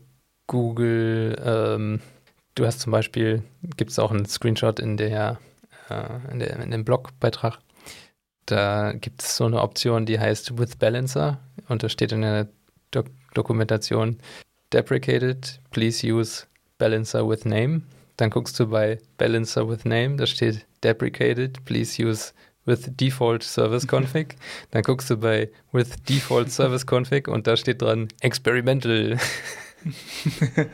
[0.47, 2.01] Google, ähm,
[2.55, 3.43] du hast zum Beispiel,
[3.77, 5.39] gibt es auch einen Screenshot in der
[5.91, 7.59] äh, in, der, in dem Blogbeitrag.
[8.47, 11.39] Da gibt es so eine Option, die heißt With Balancer
[11.69, 12.49] und da steht in der
[12.91, 13.05] Do
[13.35, 14.19] Dokumentation
[14.73, 16.47] Deprecated, please use
[16.79, 17.83] Balancer with Name.
[18.17, 22.33] Dann guckst du bei Balancer with Name, da steht Deprecated, please use
[22.69, 24.37] with Default Service Config.
[24.71, 29.19] Dann guckst du bei with Default Service Config und da steht dran Experimental.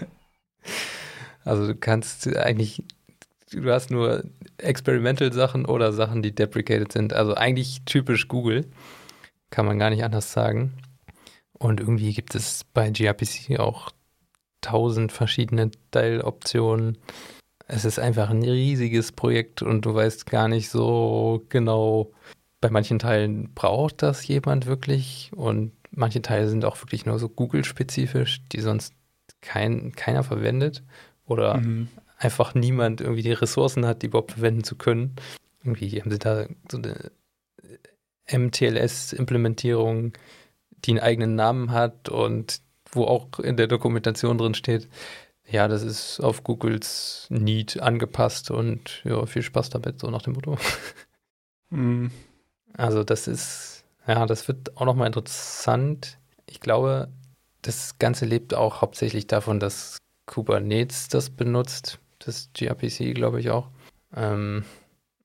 [1.44, 2.82] also du kannst eigentlich
[3.50, 4.24] du hast nur
[4.58, 7.12] Experimental-Sachen oder Sachen, die deprecated sind.
[7.12, 8.66] Also eigentlich typisch Google.
[9.50, 10.74] Kann man gar nicht anders sagen.
[11.52, 13.90] Und irgendwie gibt es bei gRPC auch
[14.60, 16.98] tausend verschiedene Teiloptionen.
[17.66, 22.12] Es ist einfach ein riesiges Projekt und du weißt gar nicht so genau,
[22.60, 27.28] bei manchen Teilen braucht das jemand wirklich und manche Teile sind auch wirklich nur so
[27.28, 28.94] Google-spezifisch, die sonst
[29.40, 30.82] kein, keiner verwendet
[31.26, 31.88] oder mhm
[32.24, 35.14] einfach niemand irgendwie die Ressourcen hat, die überhaupt verwenden zu können.
[35.62, 37.12] Irgendwie haben sie da so eine
[38.30, 40.12] MTLS-Implementierung,
[40.70, 42.60] die einen eigenen Namen hat und
[42.90, 44.88] wo auch in der Dokumentation drin steht,
[45.46, 50.34] ja, das ist auf Googles Need angepasst und ja, viel Spaß damit, so nach dem
[50.34, 50.56] Motto.
[51.70, 52.08] Mm.
[52.76, 56.18] Also das ist, ja, das wird auch nochmal interessant.
[56.46, 57.08] Ich glaube,
[57.62, 63.68] das Ganze lebt auch hauptsächlich davon, dass Kubernetes das benutzt das gRPC, glaube ich auch.
[64.14, 64.64] Ähm,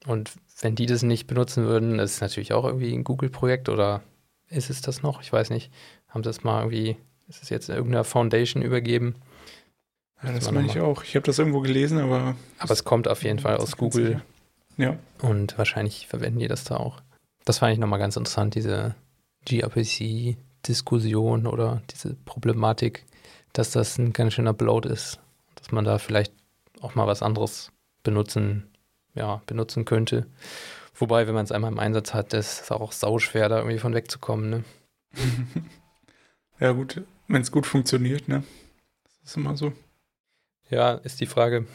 [0.05, 4.01] und wenn die das nicht benutzen würden, ist es natürlich auch irgendwie ein Google-Projekt oder
[4.47, 5.21] ist es das noch?
[5.21, 5.71] Ich weiß nicht.
[6.07, 6.97] Haben sie das mal irgendwie,
[7.27, 9.15] ist es jetzt in irgendeiner Foundation übergeben?
[10.23, 11.03] Ja, das meine ich auch.
[11.03, 12.35] Ich habe das irgendwo gelesen, aber.
[12.57, 14.21] Aber es kommt auf jeden Fall aus Google.
[14.77, 14.97] Ja.
[15.21, 17.01] Und wahrscheinlich verwenden die das da auch.
[17.45, 18.95] Das fand ich nochmal ganz interessant, diese
[19.45, 23.05] gRPC-Diskussion oder diese Problematik,
[23.53, 25.19] dass das ein ganz schöner Bloat ist.
[25.55, 26.33] Dass man da vielleicht
[26.81, 27.71] auch mal was anderes
[28.03, 28.69] benutzen,
[29.15, 30.25] ja, benutzen könnte.
[30.95, 33.93] Wobei, wenn man es einmal im Einsatz hat, ist es auch sauschwer, da irgendwie von
[33.93, 34.63] wegzukommen, ne?
[36.59, 38.43] ja, gut, wenn es gut funktioniert, ne?
[39.21, 39.73] Das ist immer so.
[40.69, 41.65] Ja, ist die Frage,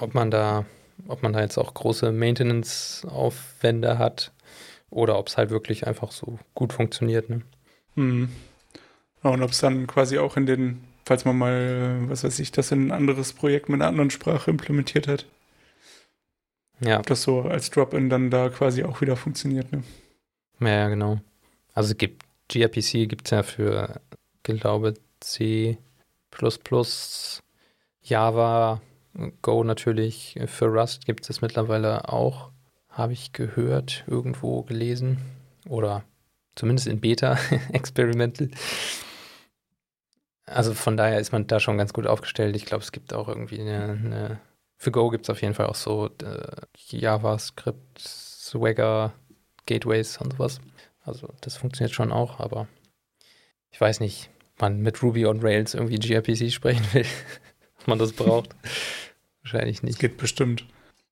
[0.00, 0.64] ob man da,
[1.08, 4.32] ob man da jetzt auch große Maintenance-Aufwände hat
[4.90, 7.42] oder ob es halt wirklich einfach so gut funktioniert, ne?
[7.94, 8.28] Mhm.
[9.22, 12.72] und ob es dann quasi auch in den falls man mal, was weiß ich, das
[12.72, 15.24] in ein anderes Projekt mit einer anderen Sprache implementiert hat.
[16.80, 16.98] Ja.
[16.98, 19.82] Ob das so als Drop-in dann da quasi auch wieder funktioniert, ne?
[20.60, 21.20] Ja, genau.
[21.72, 24.00] Also es gibt gRPC gibt es ja für,
[24.42, 25.78] glaube C,
[28.08, 28.80] Java,
[29.42, 30.38] Go natürlich.
[30.46, 32.50] Für Rust gibt es mittlerweile auch,
[32.88, 35.18] habe ich gehört, irgendwo gelesen.
[35.68, 36.04] Oder
[36.54, 37.38] zumindest in Beta,
[37.72, 38.50] Experimental.
[40.44, 42.54] Also von daher ist man da schon ganz gut aufgestellt.
[42.54, 44.40] Ich glaube, es gibt auch irgendwie eine, eine
[44.76, 49.12] für Go gibt es auf jeden Fall auch so äh, JavaScript, Swagger,
[49.64, 50.60] Gateways und sowas.
[51.02, 52.68] Also das funktioniert schon auch, aber
[53.70, 57.06] ich weiß nicht, man mit Ruby on Rails irgendwie gRPC sprechen will,
[57.86, 58.54] ob man das braucht.
[59.42, 60.00] Wahrscheinlich nicht.
[60.00, 60.66] Geht bestimmt.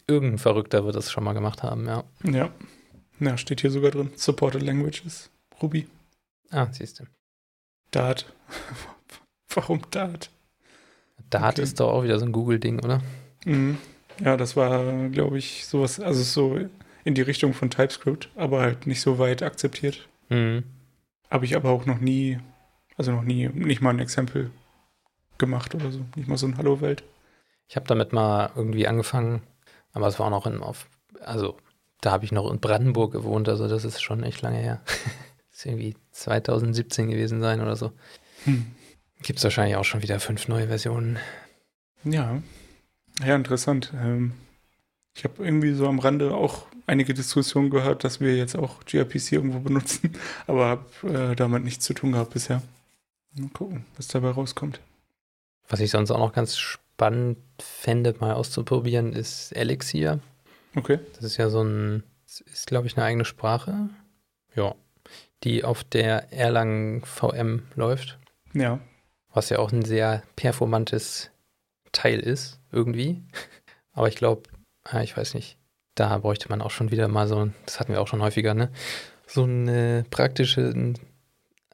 [0.08, 2.04] Irgendein Verrückter wird das schon mal gemacht haben, ja.
[2.24, 2.50] Ja.
[3.20, 4.10] Ja, steht hier sogar drin.
[4.16, 5.30] Supported Languages.
[5.62, 5.86] Ruby.
[6.50, 7.04] Ah, siehst du.
[7.92, 8.26] Dart.
[9.54, 10.30] Warum Dart?
[11.30, 11.62] Dart okay.
[11.62, 13.00] ist doch auch wieder so ein Google-Ding, oder?
[13.44, 13.78] Mhm.
[14.20, 16.58] Ja, das war, glaube ich, sowas, also so
[17.04, 20.08] in die Richtung von TypeScript, aber halt nicht so weit akzeptiert.
[20.28, 20.64] Mhm.
[21.30, 22.38] Habe ich aber auch noch nie,
[22.96, 24.50] also noch nie, nicht mal ein Exempel
[25.38, 27.02] gemacht oder so, nicht mal so ein Hallo-Welt.
[27.68, 29.42] Ich habe damit mal irgendwie angefangen,
[29.92, 30.88] aber es war auch noch in, auf,
[31.20, 31.56] also
[32.00, 34.80] da habe ich noch in Brandenburg gewohnt, also das ist schon echt lange her.
[34.86, 37.92] das ist irgendwie 2017 gewesen sein oder so.
[38.44, 38.66] Hm.
[39.22, 41.18] Gibt es wahrscheinlich auch schon wieder fünf neue Versionen.
[42.04, 42.42] Ja,
[43.24, 43.92] ja, interessant.
[43.96, 44.32] Ähm,
[45.14, 49.32] ich habe irgendwie so am Rande auch einige Diskussionen gehört, dass wir jetzt auch gRPC
[49.32, 50.12] irgendwo benutzen,
[50.46, 52.62] aber habe äh, damit nichts zu tun gehabt bisher.
[53.36, 54.80] Mal gucken, was dabei rauskommt.
[55.74, 60.20] Was ich sonst auch noch ganz spannend fände, mal auszuprobieren, ist Elixir.
[60.76, 61.00] Okay.
[61.14, 62.04] Das ist ja so ein,
[62.46, 63.88] ist glaube ich eine eigene Sprache.
[64.54, 64.76] Ja.
[65.42, 68.20] Die auf der Erlangen VM läuft.
[68.52, 68.78] Ja.
[69.32, 71.32] Was ja auch ein sehr performantes
[71.90, 73.24] Teil ist, irgendwie.
[73.94, 74.44] Aber ich glaube,
[74.84, 75.58] ah, ich weiß nicht,
[75.96, 78.70] da bräuchte man auch schon wieder mal so, das hatten wir auch schon häufiger, ne?
[79.26, 81.00] So einen praktischen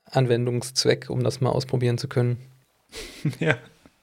[0.07, 2.39] Anwendungszweck, um das mal ausprobieren zu können.
[3.39, 3.59] Ja.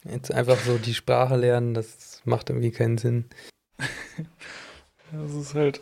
[0.09, 3.25] Jetzt einfach so die Sprache lernen, das macht irgendwie keinen Sinn.
[5.11, 5.79] Das ist halt.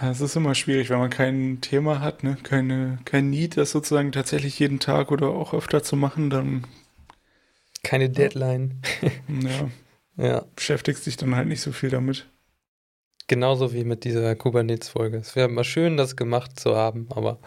[0.00, 2.36] Es ist immer schwierig, wenn man kein Thema hat, ne?
[2.42, 6.66] Keine, kein Need, das sozusagen tatsächlich jeden Tag oder auch öfter zu machen, dann.
[7.82, 8.82] Keine Deadline.
[10.16, 10.24] Ja.
[10.24, 10.44] ja.
[10.56, 12.26] Beschäftigst dich dann halt nicht so viel damit.
[13.26, 15.16] Genauso wie mit dieser Kubernetes-Folge.
[15.16, 17.38] Es wäre mal schön, das gemacht zu haben, aber.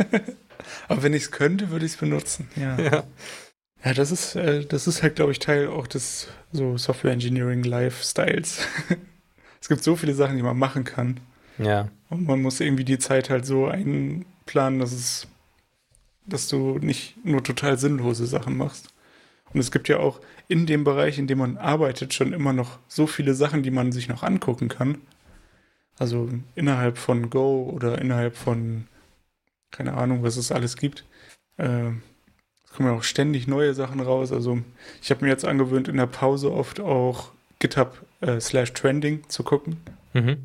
[0.88, 2.48] aber wenn ich es könnte, würde ich es benutzen.
[2.56, 2.78] Ja.
[2.78, 3.04] ja.
[3.84, 7.62] Ja, das ist, äh, das ist halt, glaube ich, Teil auch des so Software Engineering
[7.62, 8.66] Lifestyles.
[9.60, 11.20] es gibt so viele Sachen, die man machen kann.
[11.58, 11.88] Ja.
[12.08, 15.26] Und man muss irgendwie die Zeit halt so einplanen, dass es,
[16.26, 18.88] dass du nicht nur total sinnlose Sachen machst.
[19.52, 22.78] Und es gibt ja auch in dem Bereich, in dem man arbeitet, schon immer noch
[22.88, 24.98] so viele Sachen, die man sich noch angucken kann.
[25.98, 28.86] Also innerhalb von Go oder innerhalb von,
[29.70, 31.04] keine Ahnung, was es alles gibt.
[31.56, 31.90] Äh,
[32.74, 34.32] kommen ja auch ständig neue Sachen raus.
[34.32, 34.60] Also
[35.02, 39.42] ich habe mir jetzt angewöhnt, in der Pause oft auch GitHub äh, slash Trending zu
[39.42, 39.80] gucken.
[40.12, 40.38] Mhm.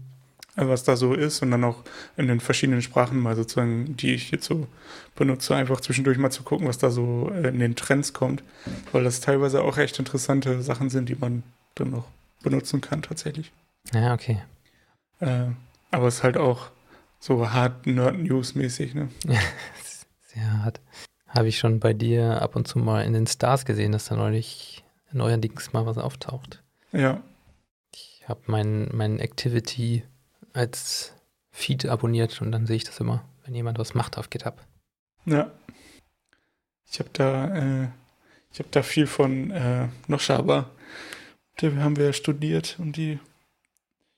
[0.56, 1.84] Äh, was da so ist und dann auch
[2.18, 4.68] in den verschiedenen Sprachen mal sozusagen, die ich jetzt so
[5.16, 8.44] benutze, einfach zwischendurch mal zu gucken, was da so äh, in den Trends kommt,
[8.92, 11.44] weil das teilweise auch echt interessante Sachen sind, die man
[11.76, 12.08] dann noch
[12.42, 13.52] benutzen kann tatsächlich.
[13.94, 14.42] Ja, okay.
[15.20, 15.48] Äh,
[15.92, 16.70] aber es ist halt auch
[17.20, 19.10] so hart Nerd-News-mäßig, ne?
[19.26, 19.40] Ja,
[20.28, 20.80] sehr hart.
[21.36, 24.16] Habe ich schon bei dir ab und zu mal in den Stars gesehen, dass da
[24.16, 26.64] neulich neuerdings mal was auftaucht.
[26.92, 27.22] Ja.
[27.94, 30.04] Ich habe mein, mein Activity
[30.54, 31.14] als
[31.52, 34.62] Feed abonniert und dann sehe ich das immer, wenn jemand was macht auf GitHub.
[35.26, 35.52] Ja.
[36.90, 37.88] Ich habe da, äh,
[38.52, 40.70] ich habe da viel von äh, Noshaba.
[41.58, 43.20] Da haben wir studiert und die,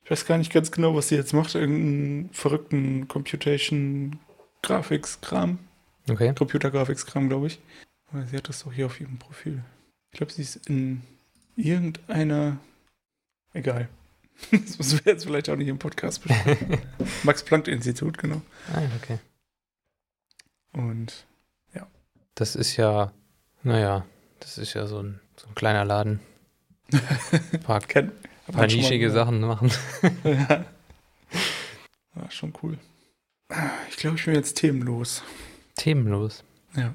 [0.03, 4.19] ich weiß gar nicht ganz genau, was sie jetzt macht, irgendeinen verrückten Computation
[4.61, 5.59] Graphics-Kram.
[6.09, 6.33] Okay.
[6.33, 7.59] Computer-Graphics-Kram, glaube ich.
[8.11, 9.63] Aber sie hat das doch hier auf ihrem Profil.
[10.11, 11.01] Ich glaube, sie ist in
[11.55, 12.57] irgendeiner.
[13.53, 13.89] Egal.
[14.51, 16.77] Das müssen wir jetzt vielleicht auch nicht im Podcast besprechen.
[17.23, 18.43] Max-Planck-Institut, genau.
[18.71, 19.17] Ah, okay.
[20.73, 21.25] Und
[21.73, 21.87] ja.
[22.35, 23.11] Das ist ja,
[23.63, 24.05] naja,
[24.39, 26.19] das ist ja so ein, so ein kleiner Laden.
[27.51, 28.11] Ein paar, Ken,
[28.51, 29.71] paar nischige Sachen machen.
[30.23, 30.65] ja.
[32.13, 32.77] War schon cool.
[33.89, 35.23] Ich glaube, ich bin jetzt themenlos.
[35.77, 36.43] Themenlos?
[36.75, 36.93] Ja.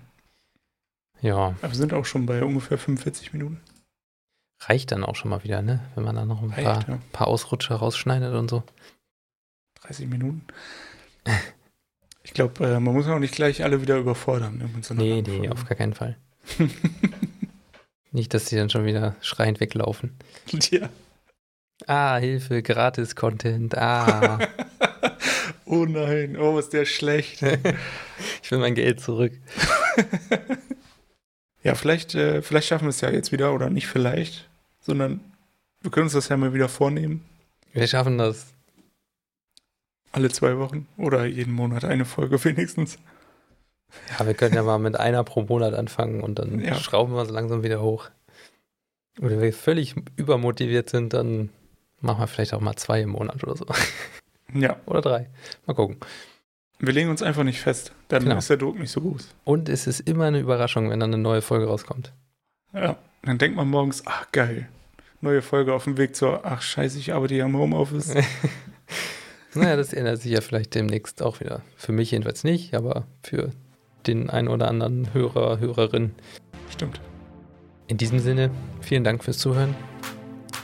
[1.20, 1.37] Ja.
[1.37, 3.61] Aber wir sind auch schon bei ungefähr 45 Minuten.
[4.61, 5.80] Reicht dann auch schon mal wieder, ne?
[5.95, 6.99] Wenn man dann noch ein Reicht, paar, ja.
[7.12, 8.62] paar Ausrutscher rausschneidet und so.
[9.83, 10.45] 30 Minuten.
[12.24, 14.59] Ich glaube, äh, man muss auch nicht gleich alle wieder überfordern.
[14.59, 16.16] Ne, so Nee, nee, auf gar keinen Fall.
[18.12, 20.14] Nicht, dass die dann schon wieder schreiend weglaufen.
[20.70, 20.89] ja.
[21.87, 23.76] Ah, Hilfe, Gratis-Content.
[23.76, 24.39] Ah,
[25.72, 27.42] oh nein, oh, ist der schlecht.
[28.42, 29.32] ich will mein Geld zurück.
[31.62, 34.48] ja, vielleicht, äh, vielleicht schaffen wir es ja jetzt wieder oder nicht vielleicht,
[34.80, 35.20] sondern
[35.80, 37.24] wir können uns das ja mal wieder vornehmen.
[37.72, 38.46] Wir schaffen das.
[40.12, 42.98] Alle zwei Wochen oder jeden Monat eine Folge wenigstens.
[44.18, 46.74] Ja, wir können ja mal mit einer pro Monat anfangen und dann Ja.
[46.74, 48.10] schrauben wir es langsam wieder hoch.
[49.18, 51.48] Oder wenn wir völlig übermotiviert sind, dann
[52.00, 53.66] machen wir vielleicht auch mal zwei im Monat oder so.
[54.55, 55.30] Ja, Oder drei.
[55.66, 55.96] Mal gucken.
[56.78, 57.92] wir legen uns einfach nicht fest.
[58.09, 58.36] Dann Genau.
[58.38, 59.28] ist der Druck nicht so groß.
[59.44, 62.12] Und es ist immer eine Überraschung, wenn dann eine neue Folge rauskommt.
[62.72, 64.68] Ja, dann denkt man morgens, ach geil,
[65.20, 68.14] neue Folge auf dem Weg zur, ach scheiße, ich arbeite hier im Homeoffice.
[69.55, 71.61] Naja, das ändert sich ja vielleicht demnächst auch wieder.
[71.76, 73.50] Für mich jedenfalls nicht, aber für
[74.07, 76.14] den einen oder anderen Hörer, Hörerin.
[76.70, 77.03] Stimmt.
[77.86, 78.50] In diesem Sinne,
[78.80, 79.74] vielen Dank fürs Zuhören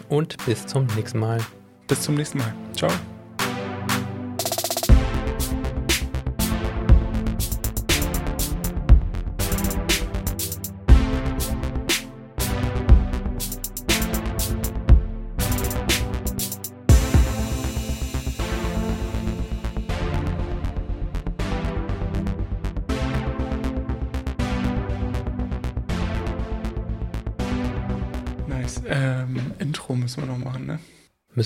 [0.09, 1.39] und bis zum nächsten Mal.
[1.87, 2.55] Bis zum nächsten Mal.
[2.75, 2.91] Ciao.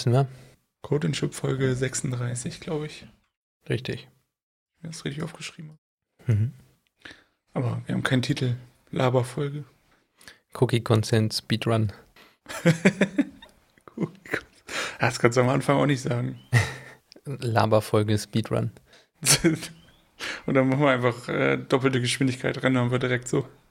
[0.04, 0.26] Müssen wir?
[0.80, 3.06] Code and Chip Folge 36, glaube ich.
[3.68, 4.08] Richtig.
[4.80, 5.78] Wenn ich das richtig aufgeschrieben
[6.26, 6.52] Mhm.
[7.54, 7.66] habe.
[7.66, 8.56] Aber wir haben keinen Titel.
[8.90, 9.62] Laberfolge.
[10.54, 11.92] Cookie Consent Speedrun.
[14.98, 16.38] Das kannst du am Anfang auch nicht sagen.
[17.24, 18.70] Laberfolge Speedrun.
[20.46, 23.48] Und dann machen wir einfach äh, doppelte Geschwindigkeit, rennen haben wir direkt so.